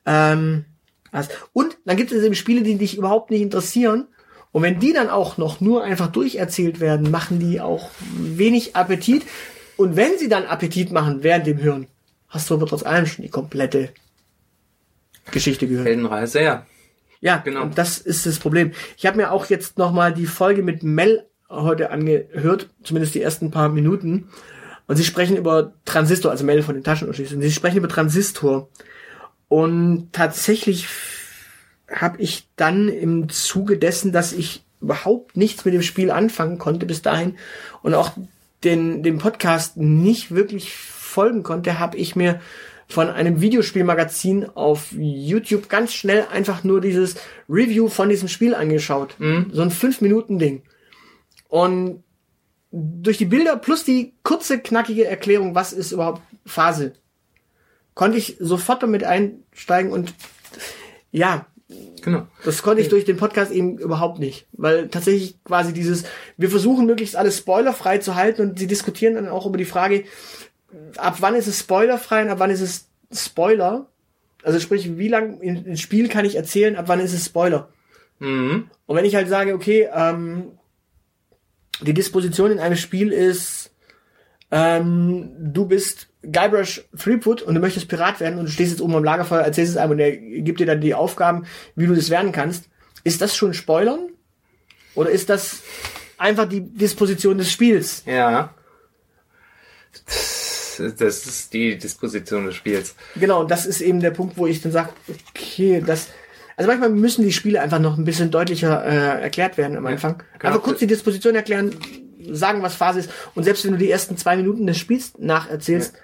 ähm, 0.04 0.66
hast. 1.12 1.30
Und 1.54 1.78
dann 1.86 1.96
gibt 1.96 2.12
es 2.12 2.22
eben 2.22 2.34
Spiele, 2.34 2.62
die 2.62 2.76
dich 2.76 2.98
überhaupt 2.98 3.30
nicht 3.30 3.40
interessieren. 3.40 4.06
Und 4.52 4.62
wenn 4.62 4.80
die 4.80 4.92
dann 4.92 5.08
auch 5.08 5.38
noch 5.38 5.62
nur 5.62 5.82
einfach 5.82 6.08
durcherzählt 6.08 6.80
werden, 6.80 7.10
machen 7.10 7.38
die 7.38 7.60
auch 7.60 7.90
wenig 8.18 8.76
Appetit. 8.76 9.24
Und 9.78 9.96
wenn 9.96 10.18
sie 10.18 10.28
dann 10.28 10.44
Appetit 10.44 10.92
machen 10.92 11.22
während 11.22 11.46
dem 11.46 11.62
Hören, 11.62 11.86
hast 12.28 12.50
du 12.50 12.54
aber 12.54 12.66
trotz 12.66 12.82
allem 12.82 13.06
schon 13.06 13.22
die 13.22 13.30
komplette 13.30 13.90
Geschichte 15.30 15.66
gehört. 15.66 15.86
Heldenreise, 15.86 16.42
ja. 16.42 16.66
Ja, 17.20 17.38
Genau. 17.38 17.62
Und 17.62 17.78
das 17.78 17.98
ist 17.98 18.26
das 18.26 18.38
Problem. 18.38 18.72
Ich 18.96 19.06
habe 19.06 19.16
mir 19.16 19.32
auch 19.32 19.46
jetzt 19.46 19.78
noch 19.78 19.92
mal 19.92 20.12
die 20.12 20.26
Folge 20.26 20.62
mit 20.62 20.82
Mel 20.82 21.26
heute 21.48 21.90
angehört, 21.90 22.68
zumindest 22.82 23.14
die 23.14 23.22
ersten 23.22 23.50
paar 23.50 23.68
Minuten. 23.68 24.28
Und 24.86 24.96
sie 24.96 25.04
sprechen 25.04 25.36
über 25.36 25.74
Transistor, 25.84 26.30
also 26.30 26.44
Mel 26.44 26.62
von 26.62 26.74
den 26.74 26.84
Taschenuschis. 26.84 27.32
Und 27.32 27.42
sie 27.42 27.50
sprechen 27.50 27.78
über 27.78 27.88
Transistor. 27.88 28.68
Und 29.48 30.10
tatsächlich 30.12 30.86
habe 31.90 32.20
ich 32.20 32.48
dann 32.56 32.88
im 32.88 33.28
Zuge 33.28 33.78
dessen, 33.78 34.12
dass 34.12 34.32
ich 34.32 34.64
überhaupt 34.80 35.36
nichts 35.36 35.64
mit 35.64 35.74
dem 35.74 35.82
Spiel 35.82 36.10
anfangen 36.10 36.58
konnte 36.58 36.86
bis 36.86 37.02
dahin 37.02 37.36
und 37.82 37.94
auch 37.94 38.12
den, 38.64 39.02
dem 39.02 39.18
Podcast 39.18 39.76
nicht 39.76 40.30
wirklich 40.30 40.74
folgen 40.74 41.42
konnte, 41.42 41.78
habe 41.78 41.96
ich 41.96 42.14
mir 42.14 42.40
von 42.88 43.08
einem 43.10 43.40
Videospielmagazin 43.40 44.46
auf 44.54 44.92
YouTube 44.92 45.68
ganz 45.68 45.92
schnell 45.92 46.26
einfach 46.32 46.64
nur 46.64 46.80
dieses 46.80 47.16
Review 47.48 47.88
von 47.88 48.08
diesem 48.08 48.28
Spiel 48.28 48.54
angeschaut. 48.54 49.14
So 49.52 49.62
ein 49.62 49.70
5-Minuten-Ding. 49.70 50.62
Und 51.48 52.02
durch 52.70 53.18
die 53.18 53.26
Bilder 53.26 53.56
plus 53.56 53.84
die 53.84 54.14
kurze, 54.22 54.58
knackige 54.58 55.06
Erklärung, 55.06 55.54
was 55.54 55.72
ist 55.72 55.92
überhaupt 55.92 56.22
Phase, 56.46 56.94
konnte 57.94 58.18
ich 58.18 58.36
sofort 58.40 58.82
damit 58.82 59.04
einsteigen 59.04 59.92
und 59.92 60.14
ja, 61.10 61.46
Genau. 62.00 62.26
das 62.44 62.62
konnte 62.62 62.80
ich 62.80 62.88
durch 62.88 63.04
den 63.04 63.18
Podcast 63.18 63.52
eben 63.52 63.76
überhaupt 63.76 64.18
nicht, 64.18 64.46
weil 64.52 64.88
tatsächlich 64.88 65.42
quasi 65.44 65.74
dieses, 65.74 66.04
wir 66.38 66.48
versuchen 66.48 66.86
möglichst 66.86 67.14
alles 67.14 67.36
spoilerfrei 67.36 67.98
zu 67.98 68.14
halten 68.14 68.40
und 68.40 68.58
sie 68.58 68.66
diskutieren 68.66 69.16
dann 69.16 69.28
auch 69.28 69.44
über 69.44 69.58
die 69.58 69.66
Frage, 69.66 70.04
ab 70.96 71.16
wann 71.20 71.34
ist 71.34 71.46
es 71.46 71.60
spoilerfrei 71.60 72.22
und 72.22 72.30
ab 72.30 72.38
wann 72.38 72.50
ist 72.50 72.60
es 72.60 72.88
Spoiler? 73.12 73.86
Also 74.42 74.60
sprich, 74.60 74.98
wie 74.98 75.08
lang 75.08 75.40
im 75.40 75.76
Spiel 75.76 76.08
kann 76.08 76.24
ich 76.24 76.36
erzählen, 76.36 76.76
ab 76.76 76.84
wann 76.88 77.00
ist 77.00 77.12
es 77.12 77.26
Spoiler? 77.26 77.68
Mhm. 78.18 78.70
Und 78.86 78.96
wenn 78.96 79.04
ich 79.04 79.14
halt 79.14 79.28
sage, 79.28 79.54
okay, 79.54 79.88
ähm, 79.92 80.58
die 81.80 81.94
Disposition 81.94 82.50
in 82.50 82.58
einem 82.58 82.76
Spiel 82.76 83.12
ist, 83.12 83.70
ähm, 84.50 85.30
du 85.38 85.66
bist 85.66 86.08
Guybrush 86.22 86.84
Threepwood 86.96 87.42
und 87.42 87.54
du 87.54 87.60
möchtest 87.60 87.88
Pirat 87.88 88.20
werden 88.20 88.38
und 88.38 88.46
du 88.46 88.50
stehst 88.50 88.72
jetzt 88.72 88.80
oben 88.80 88.94
am 88.94 89.04
Lagerfeuer, 89.04 89.42
erzählst 89.42 89.72
es 89.72 89.76
einem 89.76 89.92
und 89.92 89.98
er 89.98 90.16
gibt 90.16 90.60
dir 90.60 90.66
dann 90.66 90.80
die 90.80 90.94
Aufgaben, 90.94 91.46
wie 91.76 91.86
du 91.86 91.94
das 91.94 92.10
werden 92.10 92.32
kannst. 92.32 92.68
Ist 93.04 93.20
das 93.20 93.36
schon 93.36 93.54
Spoilern? 93.54 94.08
Oder 94.94 95.10
ist 95.10 95.28
das 95.28 95.62
einfach 96.16 96.48
die 96.48 96.62
Disposition 96.62 97.38
des 97.38 97.52
Spiels? 97.52 98.02
Ja. 98.06 98.54
Das 100.78 101.26
ist 101.26 101.52
die 101.52 101.76
Disposition 101.78 102.46
des 102.46 102.54
Spiels. 102.54 102.94
Genau, 103.16 103.40
und 103.40 103.50
das 103.50 103.66
ist 103.66 103.80
eben 103.80 104.00
der 104.00 104.10
Punkt, 104.10 104.36
wo 104.36 104.46
ich 104.46 104.62
dann 104.62 104.72
sage, 104.72 104.90
okay, 105.34 105.82
das. 105.84 106.08
Also 106.56 106.68
manchmal 106.68 106.90
müssen 106.90 107.24
die 107.24 107.32
Spiele 107.32 107.60
einfach 107.60 107.78
noch 107.78 107.96
ein 107.96 108.04
bisschen 108.04 108.32
deutlicher 108.32 108.84
äh, 108.84 109.22
erklärt 109.22 109.58
werden 109.58 109.76
am 109.76 109.86
Anfang. 109.86 110.22
genau. 110.38 110.54
Einfach 110.54 110.64
kurz 110.64 110.80
die 110.80 110.88
Disposition 110.88 111.36
erklären, 111.36 111.76
sagen, 112.30 112.62
was 112.62 112.74
Phase 112.74 113.00
ist. 113.00 113.10
Und 113.36 113.44
selbst 113.44 113.64
wenn 113.64 113.72
du 113.72 113.78
die 113.78 113.90
ersten 113.90 114.16
zwei 114.16 114.36
Minuten 114.36 114.66
des 114.66 114.76
Spiels 114.76 115.12
nacherzählst, 115.18 115.94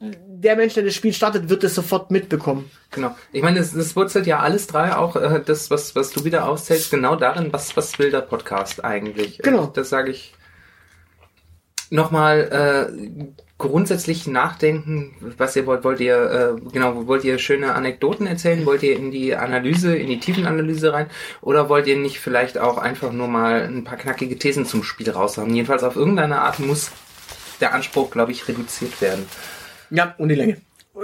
der 0.00 0.54
Mensch, 0.54 0.74
der 0.74 0.84
das 0.84 0.94
Spiel 0.94 1.12
startet, 1.12 1.48
wird 1.48 1.64
es 1.64 1.74
sofort 1.74 2.10
mitbekommen. 2.10 2.70
Genau. 2.92 3.16
Ich 3.32 3.42
meine, 3.42 3.58
es, 3.58 3.74
es 3.74 3.96
wurzelt 3.96 4.26
ja 4.26 4.38
alles 4.38 4.68
drei 4.68 4.94
auch, 4.96 5.16
äh, 5.16 5.42
das, 5.44 5.70
was, 5.70 5.96
was 5.96 6.10
du 6.10 6.24
wieder 6.24 6.48
auszählst, 6.48 6.90
genau 6.90 7.16
darin, 7.16 7.52
was, 7.52 7.76
was 7.76 7.98
will 7.98 8.10
der 8.10 8.20
Podcast 8.20 8.84
eigentlich? 8.84 9.38
Genau. 9.38 9.66
Das 9.66 9.88
sage 9.88 10.12
ich 10.12 10.34
nochmal 11.90 12.88
äh, 12.88 13.24
grundsätzlich 13.58 14.26
nachdenken, 14.28 15.14
was 15.36 15.56
ihr 15.56 15.66
wollt. 15.66 15.84
Wollt 15.84 16.00
ihr, 16.00 16.56
äh, 16.56 16.70
genau, 16.70 17.06
wollt 17.06 17.24
ihr 17.24 17.38
schöne 17.38 17.74
Anekdoten 17.74 18.26
erzählen? 18.26 18.64
Wollt 18.64 18.84
ihr 18.84 18.96
in 18.96 19.10
die 19.10 19.34
Analyse, 19.34 19.96
in 19.96 20.08
die 20.08 20.20
Tiefenanalyse 20.20 20.92
rein? 20.92 21.10
Oder 21.40 21.68
wollt 21.68 21.88
ihr 21.88 21.96
nicht 21.96 22.20
vielleicht 22.20 22.56
auch 22.56 22.78
einfach 22.78 23.12
nur 23.12 23.28
mal 23.28 23.62
ein 23.62 23.84
paar 23.84 23.98
knackige 23.98 24.38
Thesen 24.38 24.64
zum 24.64 24.84
Spiel 24.84 25.10
raushauen? 25.10 25.54
Jedenfalls 25.54 25.82
auf 25.82 25.96
irgendeine 25.96 26.40
Art 26.40 26.60
muss 26.60 26.92
der 27.60 27.74
Anspruch, 27.74 28.10
glaube 28.10 28.30
ich, 28.30 28.46
reduziert 28.46 29.00
werden. 29.00 29.26
Ja, 29.90 30.14
und 30.18 30.28
die 30.28 30.36
Länge. 30.36 30.60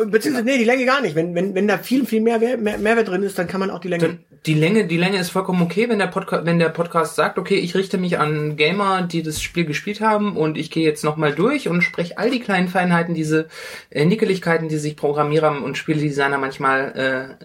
Beziehungsweise, 0.07 0.44
nee, 0.44 0.59
die 0.59 0.64
Länge 0.64 0.85
gar 0.85 1.00
nicht. 1.00 1.14
Wenn, 1.14 1.35
wenn, 1.35 1.54
wenn 1.54 1.68
da 1.68 1.78
viel, 1.78 2.07
viel 2.07 2.20
mehr, 2.20 2.38
mehr 2.38 2.78
Mehrwert 2.78 3.09
drin 3.09 3.22
ist, 3.22 3.38
dann 3.38 3.46
kann 3.46 3.61
man 3.61 3.70
auch 3.70 3.78
die 3.78 3.88
Länge. 3.88 4.02
Dann, 4.02 4.18
die 4.46 4.54
Länge, 4.54 4.87
die 4.87 4.96
Länge 4.96 5.18
ist 5.18 5.30
vollkommen 5.30 5.62
okay, 5.62 5.88
wenn 5.88 5.98
der 5.98 6.09
Podcast, 6.09 6.44
wenn 6.46 6.59
der 6.59 6.68
Podcast 6.68 7.14
sagt, 7.14 7.38
okay, 7.38 7.57
ich 7.57 7.74
richte 7.74 7.96
mich 7.96 8.18
an 8.18 8.57
Gamer, 8.57 9.02
die 9.02 9.22
das 9.22 9.40
Spiel 9.40 9.64
gespielt 9.64 10.00
haben 10.00 10.37
und 10.37 10.59
ich 10.59 10.70
gehe 10.70 10.85
jetzt 10.85 11.04
nochmal 11.04 11.35
durch 11.35 11.68
und 11.68 11.83
spreche 11.83 12.18
all 12.18 12.30
die 12.30 12.40
kleinen 12.40 12.68
Feinheiten, 12.68 13.14
diese 13.14 13.48
äh, 13.90 14.04
Nickeligkeiten, 14.04 14.68
die 14.68 14.78
sich 14.78 14.96
Programmierer 14.96 15.62
und 15.62 15.78
Spieledesigner 15.78 16.38
manchmal 16.38 17.38
äh, 17.40 17.44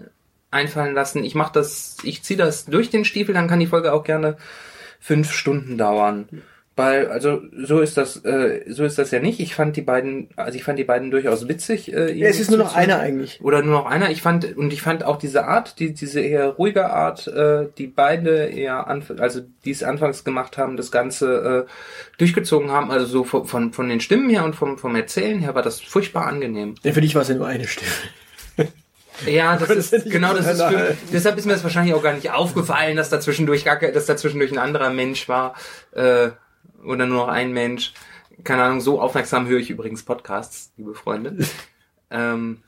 einfallen 0.51 0.95
lassen. 0.95 1.23
Ich 1.23 1.35
mache 1.35 1.53
das, 1.53 1.97
ich 2.03 2.23
ziehe 2.23 2.38
das 2.38 2.65
durch 2.65 2.89
den 2.89 3.05
Stiefel, 3.05 3.33
dann 3.33 3.47
kann 3.47 3.59
die 3.59 3.67
Folge 3.67 3.93
auch 3.93 4.03
gerne 4.03 4.38
fünf 4.99 5.31
Stunden 5.31 5.77
dauern. 5.77 6.27
Weil, 6.79 7.07
also 7.07 7.41
so 7.61 7.81
ist 7.81 7.97
das, 7.97 8.23
äh, 8.23 8.63
so 8.69 8.85
ist 8.85 8.97
das 8.97 9.11
ja 9.11 9.19
nicht. 9.19 9.41
Ich 9.41 9.53
fand 9.53 9.75
die 9.75 9.81
beiden, 9.81 10.29
also 10.37 10.55
ich 10.55 10.63
fand 10.63 10.79
die 10.79 10.85
beiden 10.85 11.11
durchaus 11.11 11.45
witzig. 11.49 11.91
Äh, 11.91 12.13
ja, 12.13 12.29
es 12.29 12.39
ist 12.39 12.49
nur 12.49 12.57
noch 12.57 12.73
einer 12.73 12.99
eigentlich. 12.99 13.41
Oder 13.43 13.61
nur 13.61 13.79
noch 13.79 13.85
einer. 13.85 14.11
Ich 14.11 14.21
fand 14.21 14.55
und 14.55 14.71
ich 14.71 14.81
fand 14.81 15.03
auch 15.03 15.17
diese 15.17 15.43
Art, 15.43 15.77
die 15.81 15.93
diese 15.93 16.21
eher 16.21 16.47
ruhige 16.47 16.89
Art, 16.89 17.27
äh, 17.27 17.65
die 17.77 17.87
beide 17.87 18.45
eher 18.45 18.87
anf 18.87 19.11
also 19.19 19.41
die 19.65 19.71
es 19.71 19.83
anfangs 19.83 20.23
gemacht 20.23 20.57
haben, 20.57 20.77
das 20.77 20.89
Ganze 20.89 21.67
äh, 21.67 22.17
durchgezogen 22.17 22.71
haben. 22.71 22.91
Also 22.91 23.07
so 23.07 23.23
von 23.25 23.45
von, 23.45 23.73
von 23.73 23.89
den 23.89 23.99
Stimmen 23.99 24.29
her 24.29 24.45
und 24.45 24.55
vom 24.55 24.77
vom 24.77 24.95
Erzählen 24.95 25.39
her 25.39 25.55
war 25.55 25.63
das 25.63 25.81
furchtbar 25.81 26.27
angenehm. 26.27 26.75
Ja, 26.83 26.93
für 26.93 27.01
dich 27.01 27.13
war 27.13 27.23
es 27.23 27.27
ja 27.27 27.35
nur 27.35 27.47
eine 27.47 27.67
Stimme. 27.67 27.91
Ja, 29.25 29.57
das 29.57 29.69
ist 29.91 30.09
genau 30.09 30.33
das 30.33 30.47
ist 30.47 30.61
für, 30.61 30.95
deshalb 31.11 31.37
ist 31.37 31.45
mir 31.45 31.51
das 31.51 31.63
wahrscheinlich 31.63 31.93
auch 31.93 32.01
gar 32.01 32.13
nicht 32.13 32.31
aufgefallen, 32.31 32.95
dass 32.95 33.09
da 33.09 33.19
zwischendurch 33.19 33.65
gar 33.65 33.77
dass 33.77 34.05
da 34.05 34.15
zwischendurch 34.15 34.53
ein 34.53 34.57
anderer 34.57 34.91
Mensch 34.91 35.27
war. 35.27 35.55
Äh, 35.91 36.29
oder 36.85 37.05
nur 37.05 37.25
noch 37.25 37.27
ein 37.27 37.51
Mensch. 37.51 37.93
Keine 38.43 38.63
Ahnung, 38.63 38.81
so 38.81 39.01
aufmerksam 39.01 39.47
höre 39.47 39.59
ich 39.59 39.69
übrigens 39.69 40.03
Podcasts, 40.03 40.71
liebe 40.77 40.93
Freunde. 40.93 41.37
ähm, 42.09 42.59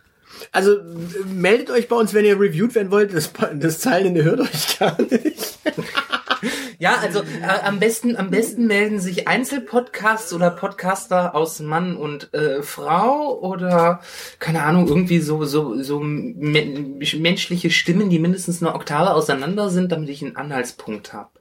also 0.51 0.77
meldet 1.25 1.69
euch 1.69 1.87
bei 1.87 1.95
uns, 1.95 2.13
wenn 2.13 2.25
ihr 2.25 2.39
reviewed 2.39 2.75
werden 2.75 2.91
wollt. 2.91 3.13
Das, 3.13 3.31
das 3.55 3.79
Zahlende 3.79 4.23
hört 4.23 4.39
euch 4.39 4.79
gar 4.79 4.99
nicht. 5.01 5.59
ja, 6.79 6.95
also 7.01 7.19
äh, 7.19 7.65
am 7.65 7.79
besten 7.79 8.15
am 8.15 8.29
besten 8.29 8.67
melden 8.67 8.99
sich 8.99 9.27
Einzelpodcasts 9.27 10.33
oder 10.33 10.49
Podcaster 10.49 11.35
aus 11.35 11.59
Mann 11.59 11.95
und 11.95 12.33
äh, 12.33 12.63
Frau 12.63 13.39
oder 13.39 14.01
keine 14.39 14.63
Ahnung 14.63 14.87
irgendwie 14.87 15.19
so 15.19 15.43
so 15.45 15.81
so 15.81 15.99
me 15.99 16.97
menschliche 17.17 17.69
Stimmen, 17.69 18.09
die 18.09 18.19
mindestens 18.19 18.61
eine 18.61 18.73
Oktave 18.73 19.13
auseinander 19.13 19.69
sind, 19.69 19.91
damit 19.91 20.09
ich 20.09 20.23
einen 20.23 20.35
Anhaltspunkt 20.35 21.13
habe. 21.13 21.40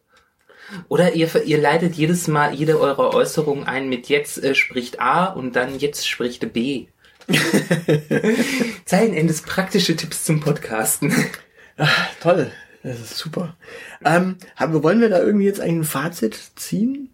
Oder 0.89 1.15
ihr, 1.15 1.29
ihr 1.45 1.59
leitet 1.59 1.95
jedes 1.95 2.29
Mal 2.29 2.55
jede 2.55 2.81
eurer 2.81 3.15
Äußerungen 3.15 3.65
ein 3.65 3.89
mit 3.89 4.09
jetzt 4.09 4.43
äh, 4.43 4.55
spricht 4.55 5.01
A 5.01 5.27
und 5.27 5.57
dann 5.57 5.79
jetzt 5.79 6.09
spricht 6.09 6.53
B. 6.53 6.87
Zeilenendes 8.85 9.43
praktische 9.43 9.97
Tipps 9.97 10.25
zum 10.25 10.41
Podcasten. 10.41 11.15
Ach, 11.77 12.09
toll, 12.21 12.51
das 12.83 13.01
ist 13.01 13.17
super. 13.17 13.57
Ähm, 14.05 14.37
haben, 14.57 14.83
wollen 14.83 15.01
wir 15.01 15.09
da 15.09 15.21
irgendwie 15.21 15.47
jetzt 15.47 15.61
ein 15.61 15.85
Fazit 15.85 16.39
ziehen? 16.57 17.11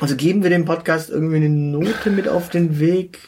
Also 0.00 0.16
geben 0.16 0.42
wir 0.42 0.50
dem 0.50 0.64
Podcast 0.64 1.10
irgendwie 1.10 1.36
eine 1.36 1.48
Note 1.48 2.10
mit 2.10 2.28
auf 2.28 2.50
den 2.50 2.78
Weg? 2.78 3.18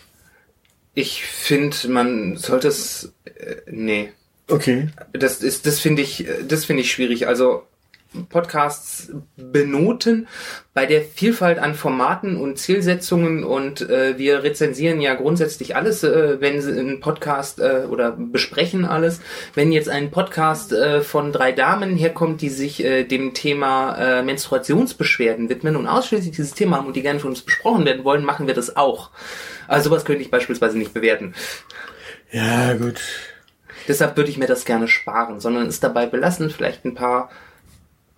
Ich 0.95 1.25
finde, 1.25 1.77
man 1.89 2.37
sollte 2.37 2.69
es. 2.69 3.13
Äh, 3.25 3.57
nee. 3.67 4.13
Okay. 4.49 4.89
Das 5.13 5.43
ist, 5.43 5.67
das 5.67 5.81
finde 5.81 6.03
ich, 6.03 6.27
das 6.47 6.65
finde 6.65 6.83
ich 6.83 6.91
schwierig. 6.91 7.27
Also 7.27 7.65
Podcasts 8.29 9.13
benoten 9.37 10.27
bei 10.75 10.87
der 10.87 11.03
Vielfalt 11.03 11.59
an 11.59 11.75
Formaten 11.75 12.37
und 12.37 12.59
Zielsetzungen 12.59 13.45
und 13.45 13.89
äh, 13.89 14.19
wir 14.19 14.43
rezensieren 14.43 15.01
ja 15.01 15.15
grundsätzlich 15.15 15.77
alles, 15.77 16.03
äh, 16.03 16.41
wenn 16.41 16.59
ein 16.59 17.01
Podcast 17.01 17.61
äh, 17.61 17.87
oder 17.89 18.13
besprechen 18.13 18.85
alles. 18.85 19.21
Wenn 19.55 19.73
jetzt 19.73 19.89
ein 19.89 20.11
Podcast 20.11 20.73
äh, 20.73 21.03
von 21.03 21.33
drei 21.33 21.53
Damen 21.53 21.97
herkommt, 21.97 22.41
die 22.41 22.49
sich 22.49 22.85
äh, 22.85 23.05
dem 23.05 23.33
Thema 23.35 23.97
äh, 23.97 24.23
Menstruationsbeschwerden 24.23 25.49
widmen 25.49 25.77
und 25.77 25.87
ausschließlich 25.87 26.35
dieses 26.35 26.55
Thema 26.55 26.79
haben 26.79 26.87
und 26.87 26.97
die 26.97 27.03
gerne 27.03 27.21
von 27.21 27.31
uns 27.31 27.43
besprochen 27.43 27.85
werden 27.85 28.05
wollen, 28.05 28.25
machen 28.25 28.47
wir 28.47 28.55
das 28.55 28.77
auch. 28.77 29.11
Also 29.69 29.91
sowas 29.91 30.05
könnte 30.05 30.23
ich 30.23 30.31
beispielsweise 30.31 30.77
nicht 30.77 30.95
bewerten. 30.95 31.35
Ja, 32.33 32.75
gut. 32.75 33.01
Deshalb 33.89 34.17
würde 34.17 34.31
ich 34.31 34.39
mir 34.39 34.47
das 34.47 34.65
gerne 34.65 34.89
sparen, 34.89 35.41
sondern 35.41 35.67
es 35.67 35.81
dabei 35.81 36.07
belassen, 36.07 36.51
vielleicht 36.51 36.85
ein 36.85 36.95
paar 36.95 37.31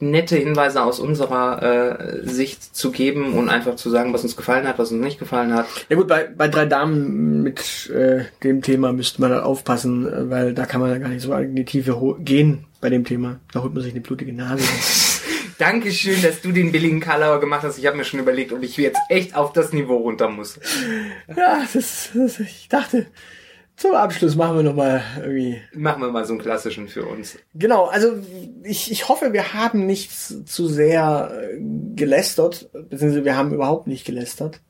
nette 0.03 0.37
Hinweise 0.37 0.83
aus 0.83 0.99
unserer 0.99 1.63
äh, 1.63 2.27
Sicht 2.29 2.75
zu 2.75 2.91
geben 2.91 3.35
und 3.35 3.49
einfach 3.49 3.77
zu 3.77 3.89
sagen, 3.89 4.13
was 4.13 4.25
uns 4.25 4.37
gefallen 4.37 4.67
hat, 4.67 4.79
was 4.79 4.91
uns 4.91 5.03
nicht 5.03 5.19
gefallen 5.19 5.55
hat. 5.55 5.67
Ja 5.89 5.97
gut, 5.97 6.09
bei, 6.09 6.25
bei 6.25 6.49
drei 6.49 6.67
Damen 6.67 7.43
mit 7.43 7.89
äh, 7.91 8.25
dem 8.43 8.63
Thema 8.63 8.93
müsste 8.93 9.21
man 9.21 9.31
halt 9.31 9.45
aufpassen, 9.45 10.07
äh, 10.13 10.29
weil 10.29 10.55
da 10.55 10.67
kann 10.67 10.81
man 10.81 10.91
ja 10.91 10.99
gar 10.99 11.09
nicht 11.09 11.23
so 11.23 11.33
in 11.35 11.55
die 11.55 11.65
Tiefe 11.65 11.97
gehen 12.19 12.65
bei 12.81 12.91
dem 12.91 13.05
Thema. 13.05 13.39
Da 13.53 13.63
holt 13.63 13.73
man 13.73 13.83
sich 13.83 13.93
eine 13.93 14.01
blutige 14.01 14.33
Nase. 14.33 14.65
Dankeschön, 15.59 16.21
dass 16.23 16.41
du 16.41 16.51
den 16.51 16.73
billigen 16.73 16.99
Karlauer 16.99 17.39
gemacht 17.39 17.63
hast. 17.63 17.79
Ich 17.79 17.87
habe 17.87 17.97
mir 17.97 18.05
schon 18.05 18.19
überlegt, 18.19 18.53
ob 18.53 18.63
ich 18.65 18.77
jetzt 18.77 19.01
echt 19.09 19.37
auf 19.37 19.53
das 19.53 19.73
Niveau 19.73 19.99
runter 19.99 20.29
muss. 20.29 20.59
Ja, 21.29 21.65
das, 21.73 22.11
das 22.13 22.41
ich 22.41 22.69
dachte, 22.69 23.07
zum 23.83 23.95
Abschluss 23.97 24.37
machen 24.37 24.57
wir 24.57 24.63
nochmal 24.63 25.03
irgendwie. 25.19 25.61
Machen 25.75 26.03
wir 26.03 26.11
mal 26.13 26.25
so 26.25 26.35
einen 26.35 26.41
klassischen 26.41 26.87
für 26.87 27.05
uns. 27.05 27.37
Genau, 27.53 27.87
also 27.87 28.13
ich, 28.63 28.93
ich 28.93 29.09
hoffe, 29.09 29.33
wir 29.33 29.55
haben 29.55 29.87
nicht 29.87 30.13
zu 30.13 30.69
sehr 30.69 31.33
äh, 31.35 31.59
gelästert, 31.97 32.71
beziehungsweise 32.73 33.25
wir 33.25 33.37
haben 33.37 33.53
überhaupt 33.53 33.89
nicht 33.89 34.05
gelästert. 34.05 34.61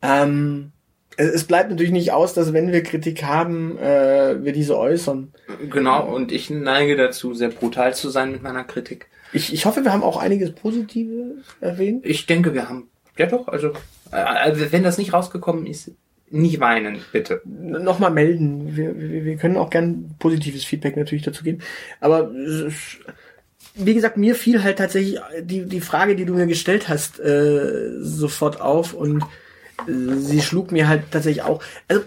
Ähm, 0.00 0.72
es, 1.18 1.44
bleibt 1.44 1.68
natürlich 1.68 1.92
nicht 1.92 2.12
aus, 2.12 2.32
dass 2.32 2.54
wenn 2.54 2.72
wir 2.72 2.82
Kritik 2.82 3.22
haben, 3.22 3.76
äh, 3.76 4.42
wir 4.42 4.52
diese 4.52 4.78
äußern. 4.78 5.34
Genau, 5.68 6.08
und 6.08 6.32
ich 6.32 6.48
neige 6.48 6.96
dazu, 6.96 7.34
sehr 7.34 7.50
brutal 7.50 7.94
zu 7.94 8.08
sein 8.08 8.32
mit 8.32 8.42
meiner 8.42 8.64
Kritik. 8.64 9.08
Ich, 9.34 9.52
ich 9.52 9.66
hoffe, 9.66 9.84
wir 9.84 9.92
haben 9.92 10.02
auch 10.02 10.16
einiges 10.16 10.52
Positives 10.52 11.44
erwähnt. 11.60 12.06
Ich 12.06 12.24
denke, 12.24 12.54
wir 12.54 12.70
haben. 12.70 12.88
Ja 13.18 13.26
doch, 13.26 13.48
also 13.48 13.72
äh, 14.10 14.54
wenn 14.70 14.84
das 14.84 14.96
nicht 14.96 15.12
rausgekommen 15.12 15.66
ist, 15.66 15.90
nicht 16.30 16.60
weinen, 16.60 16.98
bitte. 17.12 17.42
Nochmal 17.44 18.10
melden. 18.10 18.76
Wir, 18.76 18.98
wir, 18.98 19.24
wir 19.24 19.36
können 19.36 19.56
auch 19.56 19.70
gern 19.70 20.14
positives 20.18 20.64
Feedback 20.64 20.96
natürlich 20.96 21.24
dazu 21.24 21.44
geben. 21.44 21.60
Aber 22.00 22.30
wie 23.74 23.94
gesagt, 23.94 24.16
mir 24.16 24.34
fiel 24.34 24.62
halt 24.62 24.78
tatsächlich 24.78 25.20
die, 25.42 25.66
die 25.66 25.80
Frage, 25.80 26.16
die 26.16 26.24
du 26.24 26.34
mir 26.34 26.46
gestellt 26.46 26.88
hast, 26.88 27.20
äh, 27.20 27.90
sofort 28.00 28.60
auf 28.60 28.92
und 28.92 29.22
äh, 29.86 30.16
sie 30.16 30.40
schlug 30.40 30.72
mir 30.72 30.88
halt 30.88 31.04
tatsächlich 31.10 31.44
auch. 31.44 31.62
Also 31.86 32.02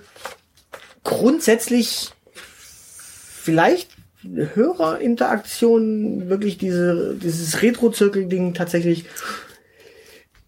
grundsätzlich 1.03 2.12
vielleicht 3.41 3.89
Hörerinteraktion, 4.23 6.29
wirklich 6.29 6.57
diese, 6.57 7.15
dieses 7.15 7.62
Retro-Zirkel-Ding 7.62 8.53
tatsächlich 8.53 9.05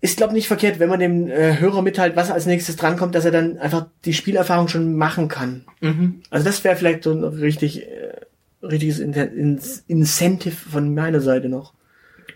ist, 0.03 0.17
glaube 0.17 0.33
nicht 0.33 0.49
verkehrt, 0.49 0.79
wenn 0.79 0.89
man 0.89 0.99
dem 0.99 1.29
äh, 1.29 1.57
Hörer 1.61 1.81
mitteilt, 1.81 2.17
was 2.17 2.29
als 2.29 2.45
nächstes 2.45 2.75
drankommt, 2.75 3.15
dass 3.15 3.23
er 3.23 3.31
dann 3.31 3.57
einfach 3.57 3.87
die 4.03 4.13
Spielerfahrung 4.13 4.67
schon 4.67 4.97
machen 4.97 5.29
kann. 5.29 5.63
Mhm. 5.79 6.21
Also 6.29 6.45
das 6.45 6.61
wäre 6.65 6.75
vielleicht 6.75 7.03
so 7.03 7.13
ein 7.13 7.23
richtig, 7.23 7.87
äh, 7.87 8.11
richtiges 8.61 8.99
In 8.99 9.13
In 9.13 9.61
Incentive 9.87 10.69
von 10.69 10.93
meiner 10.93 11.21
Seite 11.21 11.47
noch. 11.47 11.73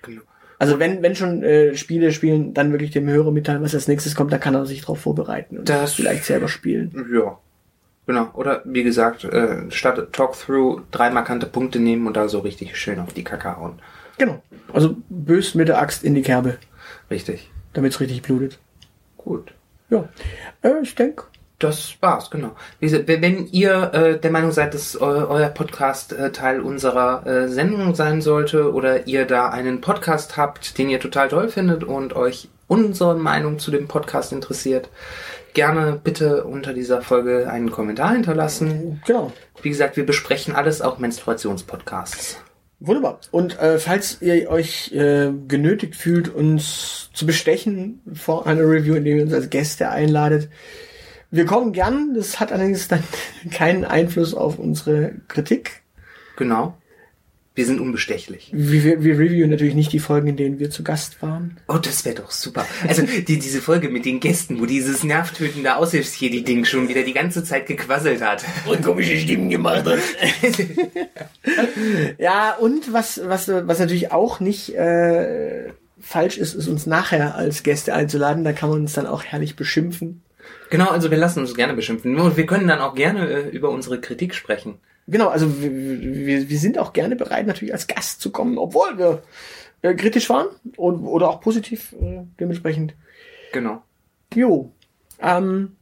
Genau. 0.02 0.22
Also 0.58 0.80
wenn, 0.80 1.04
wenn 1.04 1.18
schon 1.18 1.44
äh, 1.44 1.76
Spiele 1.76 2.14
spielen, 2.14 2.54
dann 2.54 2.72
wirklich 2.72 2.92
dem 2.92 3.10
Hörer 3.10 3.32
mitteilen, 3.32 3.62
was 3.62 3.76
als 3.76 3.90
nächstes 3.90 4.16
kommt, 4.16 4.32
da 4.32 4.38
kann 4.38 4.56
er 4.56 4.66
sich 4.66 4.80
darauf 4.80 5.02
vorbereiten 5.02 5.58
und 5.58 5.68
das 5.68 5.94
vielleicht 5.94 6.24
selber 6.24 6.48
spielen. 6.48 7.06
Ja. 7.14 7.38
Genau. 8.06 8.30
Oder 8.34 8.62
wie 8.64 8.84
gesagt, 8.84 9.26
äh, 9.26 9.70
statt 9.72 10.14
Talk-Through 10.14 10.84
drei 10.92 11.10
markante 11.10 11.48
Punkte 11.48 11.80
nehmen 11.80 12.08
und 12.08 12.16
da 12.16 12.30
so 12.30 12.40
richtig 12.40 12.78
schön 12.78 13.00
auf 13.00 13.12
die 13.12 13.26
Kacke 13.26 13.58
hauen. 13.58 13.80
Genau. 14.18 14.42
Also 14.72 14.96
bös 15.10 15.54
mit 15.54 15.68
der 15.68 15.82
Axt 15.82 16.06
in 16.06 16.16
die 16.16 16.22
Kerbe. 16.22 16.58
Richtig 17.12 17.50
damit 17.78 17.94
es 17.94 18.00
richtig 18.00 18.24
blutet. 18.24 18.58
Gut. 19.18 19.54
Ja, 19.90 20.10
äh, 20.64 20.82
ich 20.82 20.96
denke. 20.96 21.26
Das 21.60 21.96
war's, 22.02 22.30
genau. 22.30 22.52
Wenn 22.80 23.48
ihr 23.48 23.94
äh, 23.94 24.20
der 24.20 24.32
Meinung 24.32 24.52
seid, 24.52 24.76
dass 24.76 25.00
eu 25.00 25.28
euer 25.28 25.50
Podcast 25.50 26.14
äh, 26.14 26.32
Teil 26.32 26.60
unserer 26.60 27.26
äh, 27.26 27.48
Sendung 27.48 27.96
sein 27.96 28.22
sollte 28.22 28.74
oder 28.74 29.08
ihr 29.08 29.26
da 29.26 29.50
einen 29.50 29.82
Podcast 29.82 30.38
habt, 30.38 30.78
den 30.78 30.90
ihr 30.90 31.00
total 31.00 31.30
toll 31.30 31.50
findet 31.50 31.84
und 31.84 32.16
euch 32.16 32.50
unsere 32.68 33.16
Meinung 33.16 33.58
zu 33.58 33.72
dem 33.72 33.88
Podcast 33.88 34.34
interessiert, 34.34 34.90
gerne 35.54 36.00
bitte 36.04 36.44
unter 36.44 36.74
dieser 36.74 37.02
Folge 37.02 37.50
einen 37.50 37.72
Kommentar 37.72 38.12
hinterlassen. 38.12 39.02
Genau. 39.08 39.32
Wie 39.62 39.70
gesagt, 39.70 39.98
wir 39.98 40.06
besprechen 40.06 40.56
alles, 40.56 40.82
auch 40.82 41.00
Menstruationspodcasts. 41.00 42.40
Wunderbar. 42.80 43.20
Und 43.32 43.58
äh, 43.60 43.80
falls 43.80 44.22
ihr 44.22 44.50
euch 44.50 44.92
äh, 44.92 45.32
genötigt 45.48 45.96
fühlt, 45.96 46.30
uns 46.30 47.10
zu 47.14 47.26
bestechen 47.26 48.02
vor 48.14 48.46
einer 48.46 48.62
Review, 48.62 48.96
indem 48.96 49.18
ihr 49.18 49.24
uns 49.24 49.34
als 49.34 49.50
Gäste 49.50 49.90
einladet, 49.90 50.50
wir 51.32 51.46
kommen 51.46 51.74
gern. 51.74 52.14
Das 52.14 52.40
hat 52.40 52.52
allerdings 52.52 52.88
dann 52.88 53.04
keinen 53.52 53.84
Einfluss 53.84 54.34
auf 54.34 54.60
unsere 54.60 55.14
Kritik. 55.28 55.82
Genau. 56.38 56.78
Wir 57.58 57.66
sind 57.66 57.82
unbestechlich. 57.82 58.52
Wir, 58.54 58.84
wir, 58.84 59.04
wir 59.04 59.18
reviewen 59.18 59.50
natürlich 59.50 59.74
nicht 59.74 59.92
die 59.92 59.98
Folgen, 59.98 60.28
in 60.28 60.38
denen 60.38 60.60
wir 60.60 60.70
zu 60.70 60.84
Gast 60.84 61.24
waren. 61.24 61.58
Oh, 61.68 61.80
das 61.80 62.06
wäre 62.06 62.14
doch 62.14 62.30
super. 62.30 62.68
Also 62.88 63.02
die, 63.02 63.40
diese 63.40 63.64
Folge 63.64 63.90
mit 63.90 64.06
den 64.06 64.20
Gästen, 64.20 64.60
wo 64.60 64.68
dieses 64.68 65.04
nervtötende 65.04 65.76
Aushilfsjedi-Ding 65.76 66.66
schon 66.66 66.88
wieder 66.88 67.02
die 67.02 67.14
ganze 67.14 67.44
Zeit 67.44 67.66
gequasselt 67.66 68.22
hat. 68.22 68.46
Und 68.68 68.84
komische 68.84 69.18
Stimmen 69.18 69.50
gemacht 69.50 69.86
hat. 69.86 69.98
ja, 72.20 72.54
und 72.54 72.94
was, 72.94 73.22
was, 73.26 73.48
was 73.48 73.80
natürlich 73.80 74.12
auch 74.12 74.40
nicht 74.40 74.76
äh, 74.76 75.72
falsch 76.00 76.38
ist, 76.38 76.54
ist 76.54 76.68
uns 76.68 76.86
nachher 76.86 77.34
als 77.34 77.64
Gäste 77.64 77.96
einzuladen. 77.96 78.44
Da 78.44 78.54
kann 78.54 78.70
man 78.70 78.82
uns 78.82 78.94
dann 78.94 79.08
auch 79.08 79.24
herrlich 79.24 79.56
beschimpfen. 79.56 80.22
Genau, 80.70 80.92
also 80.92 81.10
wir 81.10 81.18
lassen 81.18 81.40
uns 81.40 81.56
gerne 81.56 81.74
beschimpfen. 81.74 82.14
Nur 82.14 82.38
wir 82.38 82.46
können 82.46 82.68
dann 82.68 82.82
auch 82.82 82.94
gerne 82.94 83.28
äh, 83.28 83.50
über 83.50 83.72
unsere 83.72 84.00
Kritik 84.00 84.36
sprechen. 84.36 84.76
Genau, 85.08 85.30
also 85.30 85.62
wir, 85.62 86.50
wir, 86.50 86.60
sind 86.60 86.78
auch 86.78 86.94
gerne 86.94 87.16
bereit, 87.16 87.48
natürlich 87.48 87.74
als 87.74 87.88
Gast 87.88 88.22
zu 88.22 88.32
kommen, 88.32 88.58
obwohl 88.58 88.98
wir 88.98 89.24
äh, 89.82 89.94
kritisch 89.94 90.30
waren 90.30 90.48
und, 90.76 91.04
oder 91.06 91.30
auch 91.30 91.40
positiv 91.40 91.94
äh, 91.94 92.24
dementsprechend. 92.40 92.94
Genau. 93.54 93.82
Jo. 94.34 94.72
Ähm, 95.22 95.78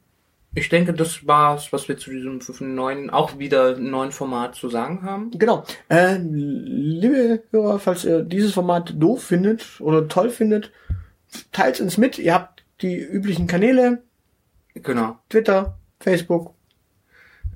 Ich 0.54 0.70
denke, 0.70 0.94
das 0.94 1.26
war's, 1.28 1.74
was 1.74 1.88
wir 1.88 1.98
zu 1.98 2.12
diesem 2.12 2.40
neuen, 2.76 3.10
auch 3.10 3.40
wieder 3.40 3.78
neuen 3.78 4.12
Format 4.12 4.56
zu 4.56 4.70
sagen 4.70 5.02
haben. 5.02 5.32
genau. 5.32 5.66
Äh, 5.90 6.18
liebe 6.18 7.44
Hörer, 7.52 7.80
falls 7.80 8.06
ihr 8.06 8.22
dieses 8.22 8.54
Format 8.54 8.94
doof 8.98 9.24
findet 9.24 9.82
oder 9.82 10.08
toll 10.08 10.30
findet, 10.30 10.72
teilt 11.52 11.82
uns 11.82 11.98
mit. 11.98 12.20
Ihr 12.20 12.34
habt 12.34 12.64
die 12.82 12.98
üblichen 12.98 13.48
Kanäle, 13.48 14.04
Genau. 14.76 15.18
Twitter, 15.30 15.78
Facebook, 16.00 16.54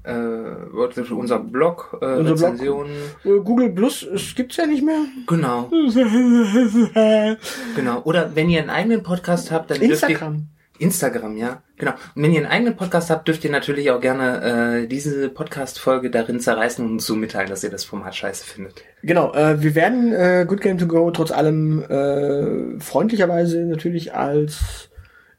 Äh, 0.03 1.11
unser 1.11 1.39
Blog, 1.39 1.97
äh, 2.01 2.05
Unser 2.05 2.23
Blog. 2.23 2.41
Rezensionen. 2.41 2.91
äh, 3.25 3.39
Google 3.43 3.69
Plus, 3.69 4.03
es 4.03 4.33
gibt's 4.35 4.57
ja 4.57 4.65
nicht 4.65 4.83
mehr. 4.83 5.01
Genau, 5.27 5.69
genau. 7.75 8.01
Oder 8.03 8.35
wenn 8.35 8.49
ihr 8.49 8.61
einen 8.61 8.69
eigenen 8.69 9.03
Podcast 9.03 9.51
habt, 9.51 9.71
dann 9.71 9.79
dürft 9.79 10.03
ihr 10.03 10.09
Instagram. 10.09 10.47
Instagram, 10.79 11.35
ja, 11.35 11.61
genau. 11.77 11.91
Und 12.15 12.23
wenn 12.23 12.31
ihr 12.31 12.37
einen 12.39 12.49
eigenen 12.49 12.77
Podcast 12.77 13.09
habt, 13.09 13.27
dürft 13.27 13.43
ihr 13.43 13.51
natürlich 13.51 13.91
auch 13.91 13.99
gerne 13.99 14.83
äh, 14.83 14.87
diese 14.87 15.27
Podcast-Folge 15.27 16.09
darin 16.09 16.39
zerreißen 16.39 16.85
und 16.85 17.01
so 17.01 17.17
mitteilen, 17.17 17.49
dass 17.49 17.65
ihr 17.65 17.69
das 17.69 17.83
Format 17.83 18.15
scheiße 18.15 18.45
findet. 18.45 18.81
Genau, 19.03 19.33
äh, 19.33 19.61
wir 19.61 19.75
werden 19.75 20.13
äh, 20.13 20.45
Good 20.47 20.61
Game 20.61 20.77
to 20.77 20.87
Go 20.87 21.11
trotz 21.11 21.31
allem 21.31 21.83
äh, 21.83 22.79
freundlicherweise 22.79 23.65
natürlich 23.65 24.15
als 24.15 24.88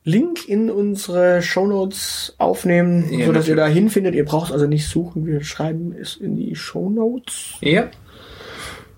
Link 0.05 0.49
in 0.49 0.71
unsere 0.71 1.43
Shownotes 1.43 2.35
aufnehmen, 2.39 3.13
Ja, 3.13 3.27
so 3.27 3.33
dass 3.33 3.49
ihr 3.49 3.57
da 3.57 3.67
hinfindet. 3.67 4.15
Ihr 4.15 4.25
braucht 4.25 4.51
also 4.53 4.67
nicht 4.67 4.89
suchen, 4.89 5.27
wir 5.27 5.45
schreiben 5.45 5.95
es 6.01 6.17
in 6.17 6.37
die 6.37 6.55
Shownotes. 6.57 7.55
Ja. 7.61 7.91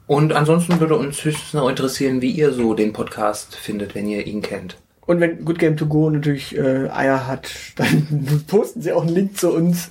Und 0.07 0.33
ansonsten 0.33 0.79
würde 0.81 0.97
uns 0.97 1.25
höchstens 1.25 1.55
noch 1.55 1.69
interessieren, 1.69 2.21
wie 2.23 2.31
ihr 2.31 2.53
so 2.53 2.75
den 2.75 2.93
Podcast 2.93 3.55
findet, 3.57 3.95
wenn 3.95 4.07
ihr 4.09 4.27
ihn 4.27 4.43
kennt. 4.43 4.77
Und 5.05 5.19
wenn 5.21 5.45
Good 5.45 5.59
Game 5.59 5.77
to 5.77 5.87
Go 5.87 6.09
natürlich 6.11 6.57
äh, 6.57 6.89
Eier 6.89 7.27
hat, 7.27 7.51
dann 7.77 8.43
posten 8.47 8.81
sie 8.83 8.93
auch 8.93 9.03
einen 9.03 9.15
Link 9.15 9.37
zu 9.37 9.53
uns 9.53 9.89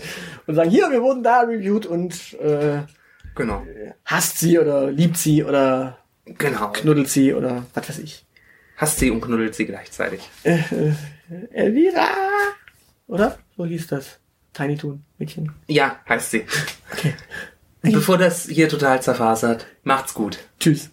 und 0.48 0.56
sagen, 0.56 0.70
hier, 0.70 0.90
wir 0.92 1.02
wurden 1.02 1.24
da 1.24 1.42
reviewed 1.42 1.86
und 1.86 2.38
äh, 2.40 2.80
Genau. 3.36 3.64
hasst 4.06 4.40
sie 4.40 4.60
oder 4.60 4.92
liebt 4.92 5.18
sie 5.18 5.44
oder 5.44 5.98
Genau. 6.26 6.70
knuddelt 6.72 7.08
sie 7.10 7.34
oder 7.34 7.66
was 7.74 7.90
weiß 7.90 8.00
ich. 8.00 8.26
Hasst 8.82 8.98
sie 8.98 9.12
und 9.12 9.22
knuddelt 9.22 9.54
sie 9.54 9.68
gleichzeitig. 9.68 10.28
Elvira! 11.52 12.08
Oder? 13.06 13.38
So 13.56 13.64
hieß 13.64 13.86
das. 13.86 14.18
Tiny 14.54 14.76
Toon, 14.76 15.04
Mädchen. 15.20 15.52
Ja, 15.68 16.00
heißt 16.10 16.32
sie. 16.32 16.46
Bevor 17.84 18.18
das 18.18 18.48
hier 18.48 18.70
total 18.70 19.00
zerfasert, 19.00 19.68
macht's 19.84 20.16
gut. 20.16 20.40
Tschüss. 20.60 20.90